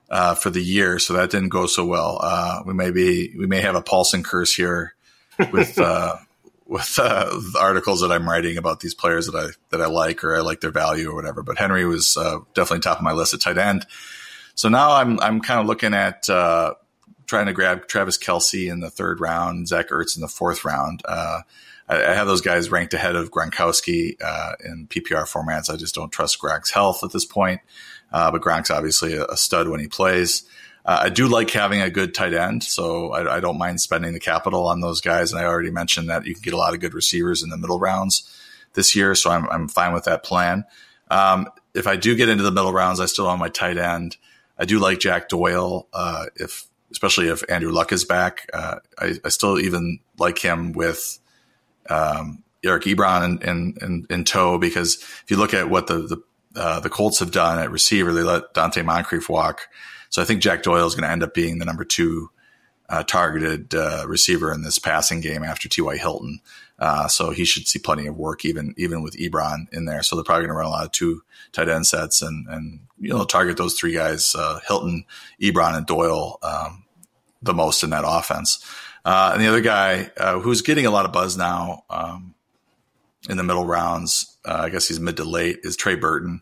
uh, 0.10 0.36
for 0.36 0.50
the 0.50 0.62
year, 0.62 1.00
so 1.00 1.13
that 1.13 1.30
didn't 1.30 1.50
go 1.50 1.65
so 1.65 1.86
well. 1.86 2.19
Uh, 2.22 2.62
we 2.65 2.74
may 2.74 2.91
be 2.91 3.34
we 3.38 3.45
may 3.45 3.62
have 3.62 3.76
a 3.76 3.82
Paulson 3.82 4.24
curse 4.24 4.54
here 4.54 4.95
with 5.52 5.80
uh, 5.80 6.15
with 6.65 6.98
uh, 7.00 7.26
the 7.54 7.60
articles 7.60 8.02
that 8.02 8.12
I'm 8.12 8.28
writing 8.28 8.58
about 8.58 8.80
these 8.80 8.93
players 8.93 9.28
that 9.28 9.36
I 9.36 9.48
that 9.69 9.82
I 9.82 9.88
like 9.88 10.24
or 10.24 10.36
I 10.36 10.41
like 10.41 10.62
their 10.62 10.72
value 10.72 11.10
or 11.10 11.15
whatever. 11.15 11.43
But 11.43 11.58
Henry 11.58 11.86
was 11.86 12.17
uh, 12.17 12.39
definitely 12.54 12.82
top 12.82 12.98
of 12.98 13.04
my 13.04 13.13
list 13.13 13.34
at 13.34 13.41
tight 13.41 13.58
end. 13.58 13.86
So 14.56 14.69
now 14.69 14.93
I'm 14.93 15.19
I'm 15.19 15.41
kind 15.41 15.60
of 15.60 15.67
looking 15.67 15.93
at 15.93 16.28
uh, 16.30 16.74
trying 17.28 17.45
to 17.45 17.54
grab 17.54 17.88
Travis 17.88 18.17
Kelce 18.17 18.72
in 18.72 18.80
the 18.80 18.89
third 18.89 19.22
round, 19.22 19.67
Zach 19.67 19.89
Ertz 19.89 20.15
in 20.15 20.22
the 20.22 20.28
fourth 20.28 20.65
round. 20.65 21.02
I, 21.08 21.43
I, 21.88 22.13
have 22.13 22.28
those 22.28 22.41
guys 22.41 22.69
ranked 22.69 22.93
ahead 22.93 23.15
of 23.15 23.32
Gronkowski 23.32 24.15
in 24.63 24.88
PPR 24.88 25.28
formats. 25.28 25.72
I 25.72 25.76
just 25.76 25.95
don't 25.95 26.12
trust 26.12 26.39
Gronk's 26.39 26.72
health 26.72 27.04
at 27.04 27.12
this 27.12 27.26
point. 27.26 27.62
Uh, 28.12 28.32
but 28.32 28.41
Gronk's 28.41 28.72
obviously 28.72 29.13
a, 29.13 29.38
stud 29.38 29.67
when 29.67 29.80
he 29.80 29.88
plays. 29.88 30.43
Uh, 30.86 31.02
I 31.04 31.10
do 31.10 31.28
like 31.28 31.52
having 31.52 31.82
a 31.82 31.89
good 31.89 32.13
tight 32.13 32.34
end, 32.34 32.63
so 32.63 33.12
I, 33.12 33.38
I, 33.38 33.39
don't 33.39 33.58
mind 33.58 33.82
spending 33.82 34.13
the 34.13 34.19
capital 34.19 34.67
on 34.67 34.82
those 34.82 35.02
guys. 35.02 35.32
And 35.32 35.39
I 35.39 35.45
already 35.45 35.69
mentioned 35.69 36.10
that 36.10 36.26
you 36.26 36.34
can 36.34 36.41
get 36.41 36.54
a 36.54 36.58
lot 36.58 36.74
of 36.74 36.80
good 36.80 36.93
receivers 36.93 37.43
in 37.43 37.50
the 37.50 37.58
middle 37.58 37.80
rounds 37.80 38.36
this 38.74 38.95
year, 38.95 39.13
so 39.13 39.30
I'm, 39.30 39.48
I'm 39.50 39.67
fine 39.67 39.93
with 39.93 40.06
that 40.06 40.24
plan. 40.24 40.65
Um, 41.12 41.48
if 41.74 41.86
I 41.86 41.95
do 41.95 42.15
get 42.15 42.30
into 42.30 42.43
the 42.43 42.52
middle 42.52 42.74
rounds, 42.74 43.00
I 43.00 43.06
still 43.06 43.28
own 43.28 43.39
my 43.39 43.50
tight 43.50 43.78
end. 43.78 44.17
I 44.58 44.65
do 44.65 44.80
like 44.80 45.00
Jack 45.00 45.30
Doyle, 45.30 45.88
uh, 45.93 46.26
if 46.36 46.67
especially 46.91 47.28
if 47.28 47.43
Andrew 47.50 47.72
Luck 47.72 47.91
is 47.91 48.04
back. 48.04 48.50
Uh, 48.54 48.78
I, 48.98 49.15
I, 49.24 49.30
still 49.30 49.60
even 49.60 50.00
like 50.17 50.39
him 50.39 50.74
with 50.74 51.19
um, 51.89 52.43
Eric 52.63 52.84
Ebron 52.84 53.24
in, 53.24 53.50
in, 53.50 53.78
in, 53.82 54.08
in, 54.10 54.24
tow 54.24 54.58
because 54.58 54.95
if 54.95 55.26
you 55.28 55.38
look 55.38 55.54
at 55.54 55.69
what 55.69 55.88
the, 55.88 56.00
the 56.00 56.22
uh, 56.60 56.80
the 56.80 56.89
Colts 56.89 57.19
have 57.19 57.32
done 57.32 57.58
at 57.58 57.72
receiver. 57.72 58.12
They 58.12 58.22
let 58.22 58.54
Donte 58.54 58.84
Moncrief 58.84 59.30
walk. 59.30 59.69
So 60.10 60.22
I 60.22 60.26
think 60.26 60.41
Jack 60.41 60.62
Doyle 60.63 60.86
is 60.86 60.93
going 60.93 61.06
to 61.06 61.12
end 61.12 61.24
up 61.24 61.34
being 61.34 61.60
the 61.60 61.65
number 61.65 61.86
two 61.86 62.30
uh, 62.89 63.04
targeted 63.04 63.74
uh, 63.74 64.06
receiver 64.08 64.52
in 64.52 64.63
this 64.63 64.80
passing 64.80 65.22
game 65.22 65.43
after 65.43 65.69
T.Y. 65.69 65.98
Hilton. 65.98 66.41
Uh, 66.80 67.08
so 67.08 67.30
he 67.30 67.45
should 67.45 67.67
see 67.67 67.80
plenty 67.80 68.08
of 68.08 68.17
work 68.17 68.45
even 68.45 68.74
even 68.78 69.02
with 69.02 69.15
Ebron 69.17 69.72
in 69.72 69.86
there. 69.86 70.02
So 70.02 70.15
they're 70.15 70.24
probably 70.24 70.48
going 70.48 70.56
to 70.56 70.58
run 70.58 70.65
a 70.65 70.69
lot 70.69 70.86
of 70.86 70.91
two 70.91 71.24
tight 71.52 71.69
end 71.69 71.86
sets 71.86 72.22
and 72.22 72.48
and 72.48 72.80
you 73.00 73.10
know 73.10 73.26
target 73.26 73.58
those 73.58 73.78
three 73.78 73.93
guys: 73.93 74.34
uh, 74.34 74.60
Hilton, 74.67 75.06
Ebron, 75.41 75.76
and 75.76 75.86
Doyle 75.86 76.39
um, 76.41 76.86
the 77.41 77.54
most 77.54 77.84
in 77.84 77.91
that 77.91 78.06
offense. 78.08 78.65
Uh, 79.06 79.32
and 79.34 79.41
the 79.41 79.48
other 79.48 79.62
guy 79.62 80.04
who's 80.41 80.62
getting 80.62 80.86
a 80.86 80.91
lot 80.91 81.06
of 81.06 81.13
buzz 81.13 81.38
now 81.38 81.84
um, 81.89 82.34
in 83.29 83.37
the 83.37 83.43
middle 83.43 83.65
rounds 83.65 84.37
uh, 84.45 84.61
I 84.63 84.69
guess 84.69 84.87
he's 84.87 84.99
mid 84.99 85.17
to 85.17 85.23
late, 85.23 85.59
is 85.63 85.75
Trey 85.75 85.95
Burton. 85.95 86.41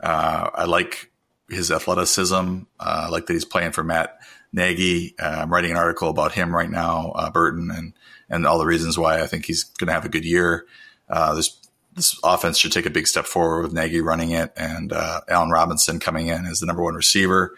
Uh, 0.00 0.50
I 0.54 0.64
like 0.64 1.10
his 1.48 1.70
athleticism. 1.70 2.36
Uh, 2.36 2.62
I 2.78 3.08
like 3.08 3.26
that 3.26 3.32
he's 3.32 3.44
playing 3.44 3.72
for 3.72 3.82
Matt 3.82 4.18
Nagy. 4.52 5.14
Uh, 5.18 5.38
I'm 5.42 5.52
writing 5.52 5.70
an 5.70 5.76
article 5.76 6.10
about 6.10 6.32
him 6.32 6.54
right 6.54 6.70
now, 6.70 7.12
uh, 7.12 7.30
Burton, 7.30 7.70
and 7.70 7.92
and 8.28 8.46
all 8.46 8.58
the 8.58 8.66
reasons 8.66 8.98
why 8.98 9.22
I 9.22 9.26
think 9.26 9.46
he's 9.46 9.64
going 9.64 9.86
to 9.86 9.94
have 9.94 10.04
a 10.04 10.10
good 10.10 10.24
year. 10.24 10.66
this 11.08 11.58
this 11.94 12.18
offense 12.22 12.58
should 12.58 12.72
take 12.72 12.84
a 12.84 12.90
big 12.90 13.06
step 13.06 13.24
forward 13.24 13.62
with 13.62 13.72
Nagy 13.72 14.02
running 14.02 14.32
it 14.32 14.52
and 14.54 14.92
Allen 14.92 15.50
Robinson 15.50 15.98
coming 15.98 16.26
in 16.26 16.44
as 16.44 16.60
the 16.60 16.66
number 16.66 16.82
one 16.82 16.94
receiver 16.94 17.56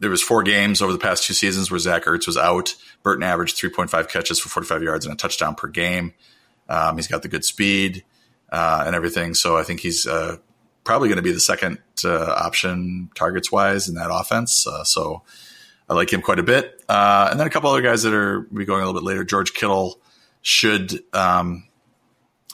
there 0.00 0.10
was 0.10 0.22
four 0.22 0.42
games 0.42 0.80
over 0.80 0.92
the 0.92 0.98
past 0.98 1.24
two 1.24 1.34
seasons 1.34 1.70
where 1.70 1.80
Zach 1.80 2.04
Ertz 2.04 2.26
was 2.26 2.36
out. 2.36 2.76
Burton 3.02 3.24
averaged 3.24 3.60
3.5 3.60 4.08
catches 4.08 4.38
for 4.38 4.48
45 4.48 4.82
yards 4.82 5.04
and 5.04 5.12
a 5.12 5.16
touchdown 5.16 5.54
per 5.54 5.68
game. 5.68 6.14
Um, 6.68 6.96
he's 6.96 7.06
got 7.06 7.22
the 7.22 7.28
good 7.28 7.44
speed 7.44 8.04
uh, 8.50 8.84
and 8.86 8.94
everything. 8.94 9.34
So 9.34 9.56
I 9.56 9.62
think 9.62 9.80
he's 9.80 10.06
uh, 10.06 10.36
probably 10.84 11.08
going 11.08 11.16
to 11.16 11.22
be 11.22 11.32
the 11.32 11.40
second 11.40 11.78
uh, 12.04 12.32
option 12.32 13.10
targets 13.14 13.50
wise 13.50 13.88
in 13.88 13.94
that 13.94 14.10
offense. 14.12 14.66
Uh, 14.66 14.84
so 14.84 15.22
I 15.88 15.94
like 15.94 16.12
him 16.12 16.22
quite 16.22 16.38
a 16.38 16.44
bit. 16.44 16.82
Uh, 16.88 17.28
and 17.30 17.40
then 17.40 17.46
a 17.46 17.50
couple 17.50 17.70
other 17.70 17.82
guys 17.82 18.02
that 18.02 18.14
are 18.14 18.40
be 18.40 18.64
going 18.64 18.82
a 18.82 18.86
little 18.86 19.00
bit 19.00 19.06
later. 19.06 19.24
George 19.24 19.54
Kittle 19.54 19.98
should, 20.42 21.02
um, 21.12 21.64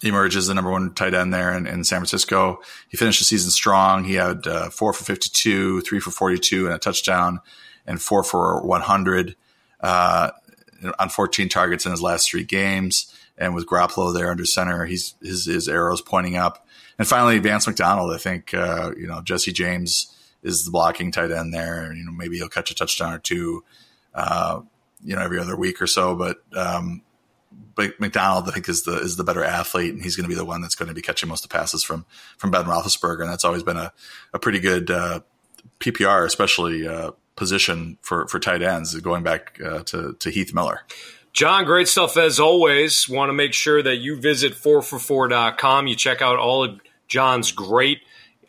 emerges 0.02 0.46
the 0.46 0.54
number 0.54 0.70
one 0.70 0.92
tight 0.92 1.14
end 1.14 1.32
there 1.32 1.56
in, 1.56 1.66
in 1.66 1.84
San 1.84 2.00
Francisco. 2.00 2.60
He 2.88 2.96
finished 2.96 3.20
the 3.20 3.24
season 3.24 3.50
strong. 3.50 4.04
He 4.04 4.14
had 4.14 4.46
uh, 4.46 4.70
four 4.70 4.92
for 4.92 5.04
52, 5.04 5.80
three 5.80 6.00
for 6.00 6.10
42 6.10 6.66
and 6.66 6.74
a 6.74 6.78
touchdown 6.78 7.40
and 7.86 8.00
four 8.00 8.22
for 8.22 8.62
100 8.62 9.36
uh, 9.80 10.30
on 10.98 11.08
14 11.08 11.48
targets 11.48 11.86
in 11.86 11.92
his 11.92 12.02
last 12.02 12.30
three 12.30 12.44
games. 12.44 13.14
And 13.36 13.54
with 13.54 13.66
Garoppolo 13.66 14.14
there 14.14 14.30
under 14.30 14.44
center, 14.44 14.84
he's 14.86 15.14
his, 15.20 15.46
his 15.46 15.68
arrows 15.68 16.00
pointing 16.00 16.36
up. 16.36 16.66
And 16.98 17.08
finally, 17.08 17.38
Vance 17.38 17.66
McDonald. 17.66 18.14
I 18.14 18.18
think 18.18 18.54
uh, 18.54 18.92
you 18.96 19.06
know 19.06 19.20
Jesse 19.22 19.52
James 19.52 20.14
is 20.42 20.64
the 20.64 20.70
blocking 20.70 21.10
tight 21.10 21.32
end 21.32 21.52
there. 21.52 21.92
You 21.92 22.04
know 22.04 22.12
maybe 22.12 22.36
he'll 22.36 22.48
catch 22.48 22.70
a 22.70 22.74
touchdown 22.74 23.12
or 23.12 23.18
two, 23.18 23.64
uh, 24.14 24.60
you 25.02 25.16
know 25.16 25.22
every 25.22 25.40
other 25.40 25.56
week 25.56 25.82
or 25.82 25.86
so. 25.88 26.14
But 26.14 26.38
um, 26.56 27.02
but 27.74 27.98
McDonald, 27.98 28.48
I 28.48 28.52
think, 28.52 28.68
is 28.68 28.82
the 28.84 28.98
is 28.98 29.16
the 29.16 29.24
better 29.24 29.42
athlete, 29.42 29.92
and 29.92 30.02
he's 30.02 30.16
going 30.16 30.24
to 30.24 30.28
be 30.28 30.38
the 30.38 30.44
one 30.44 30.60
that's 30.60 30.74
going 30.74 30.88
to 30.88 30.94
be 30.94 31.02
catching 31.02 31.28
most 31.28 31.44
of 31.44 31.50
the 31.50 31.56
passes 31.56 31.82
from 31.82 32.06
from 32.38 32.50
Ben 32.50 32.64
Roethlisberger, 32.64 33.22
and 33.22 33.30
that's 33.30 33.44
always 33.44 33.62
been 33.62 33.76
a, 33.76 33.92
a 34.32 34.38
pretty 34.38 34.60
good 34.60 34.90
uh, 34.90 35.20
PPR, 35.80 36.24
especially 36.24 36.86
uh, 36.86 37.12
position 37.36 37.98
for 38.00 38.26
for 38.28 38.38
tight 38.38 38.62
ends, 38.62 38.94
going 39.00 39.22
back 39.22 39.60
uh, 39.64 39.82
to 39.84 40.14
to 40.14 40.30
Heath 40.30 40.54
Miller. 40.54 40.82
John, 41.34 41.64
great 41.64 41.88
stuff 41.88 42.16
as 42.16 42.38
always. 42.38 43.08
Want 43.08 43.28
to 43.28 43.32
make 43.32 43.54
sure 43.54 43.82
that 43.82 43.96
you 43.96 44.20
visit 44.20 44.52
4for4.com. 44.52 45.88
You 45.88 45.96
check 45.96 46.22
out 46.22 46.38
all 46.38 46.62
of 46.62 46.80
John's 47.08 47.50
great 47.50 48.02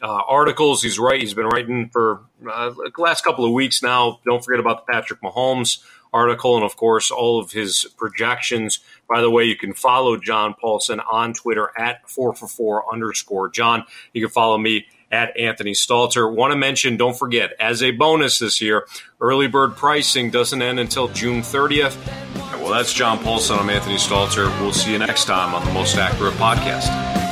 uh, 0.04 0.22
articles. 0.28 0.84
He's 0.84 1.00
right. 1.00 1.20
He's 1.20 1.34
been 1.34 1.48
writing 1.48 1.90
for 1.92 2.22
uh, 2.48 2.70
the 2.70 2.92
last 3.00 3.24
couple 3.24 3.44
of 3.44 3.54
weeks 3.54 3.82
now. 3.82 4.20
Don't 4.24 4.46
forget 4.46 4.60
about 4.60 4.86
the 4.86 4.94
Patrick 4.94 5.20
Mahomes 5.24 5.84
article 6.14 6.58
and, 6.58 6.64
of 6.64 6.78
course, 6.78 7.10
all 7.10 7.40
of 7.40 7.54
his 7.54 7.88
projections. 7.98 8.82
By 9.10 9.20
the 9.20 9.32
way, 9.32 9.46
you 9.46 9.58
can 9.58 9.74
follow 9.74 10.16
John 10.16 10.54
Paulson 10.54 11.00
on 11.00 11.34
Twitter 11.34 11.72
at 11.76 12.06
4for4 12.08 12.82
underscore 12.94 13.50
John. 13.50 13.86
You 14.14 14.22
can 14.22 14.30
follow 14.30 14.60
me 14.60 14.86
at 15.12 15.36
Anthony 15.40 15.72
Stalter. 15.72 16.32
Want 16.32 16.52
to 16.52 16.58
mention, 16.58 16.98
don't 16.98 17.18
forget, 17.18 17.54
as 17.60 17.82
a 17.82 17.90
bonus 17.90 18.38
this 18.38 18.62
year, 18.62 18.86
early 19.20 19.48
bird 19.48 19.76
pricing 19.76 20.30
doesn't 20.30 20.62
end 20.62 20.80
until 20.80 21.08
June 21.08 21.42
30th. 21.42 22.55
Well, 22.66 22.74
that's 22.74 22.92
John 22.92 23.20
Paulson. 23.20 23.60
I'm 23.60 23.70
Anthony 23.70 23.98
Stalter. 23.98 24.50
We'll 24.60 24.74
see 24.74 24.92
you 24.92 24.98
next 24.98 25.26
time 25.26 25.54
on 25.54 25.64
the 25.64 25.72
Most 25.72 25.98
Accurate 25.98 26.34
Podcast. 26.34 27.25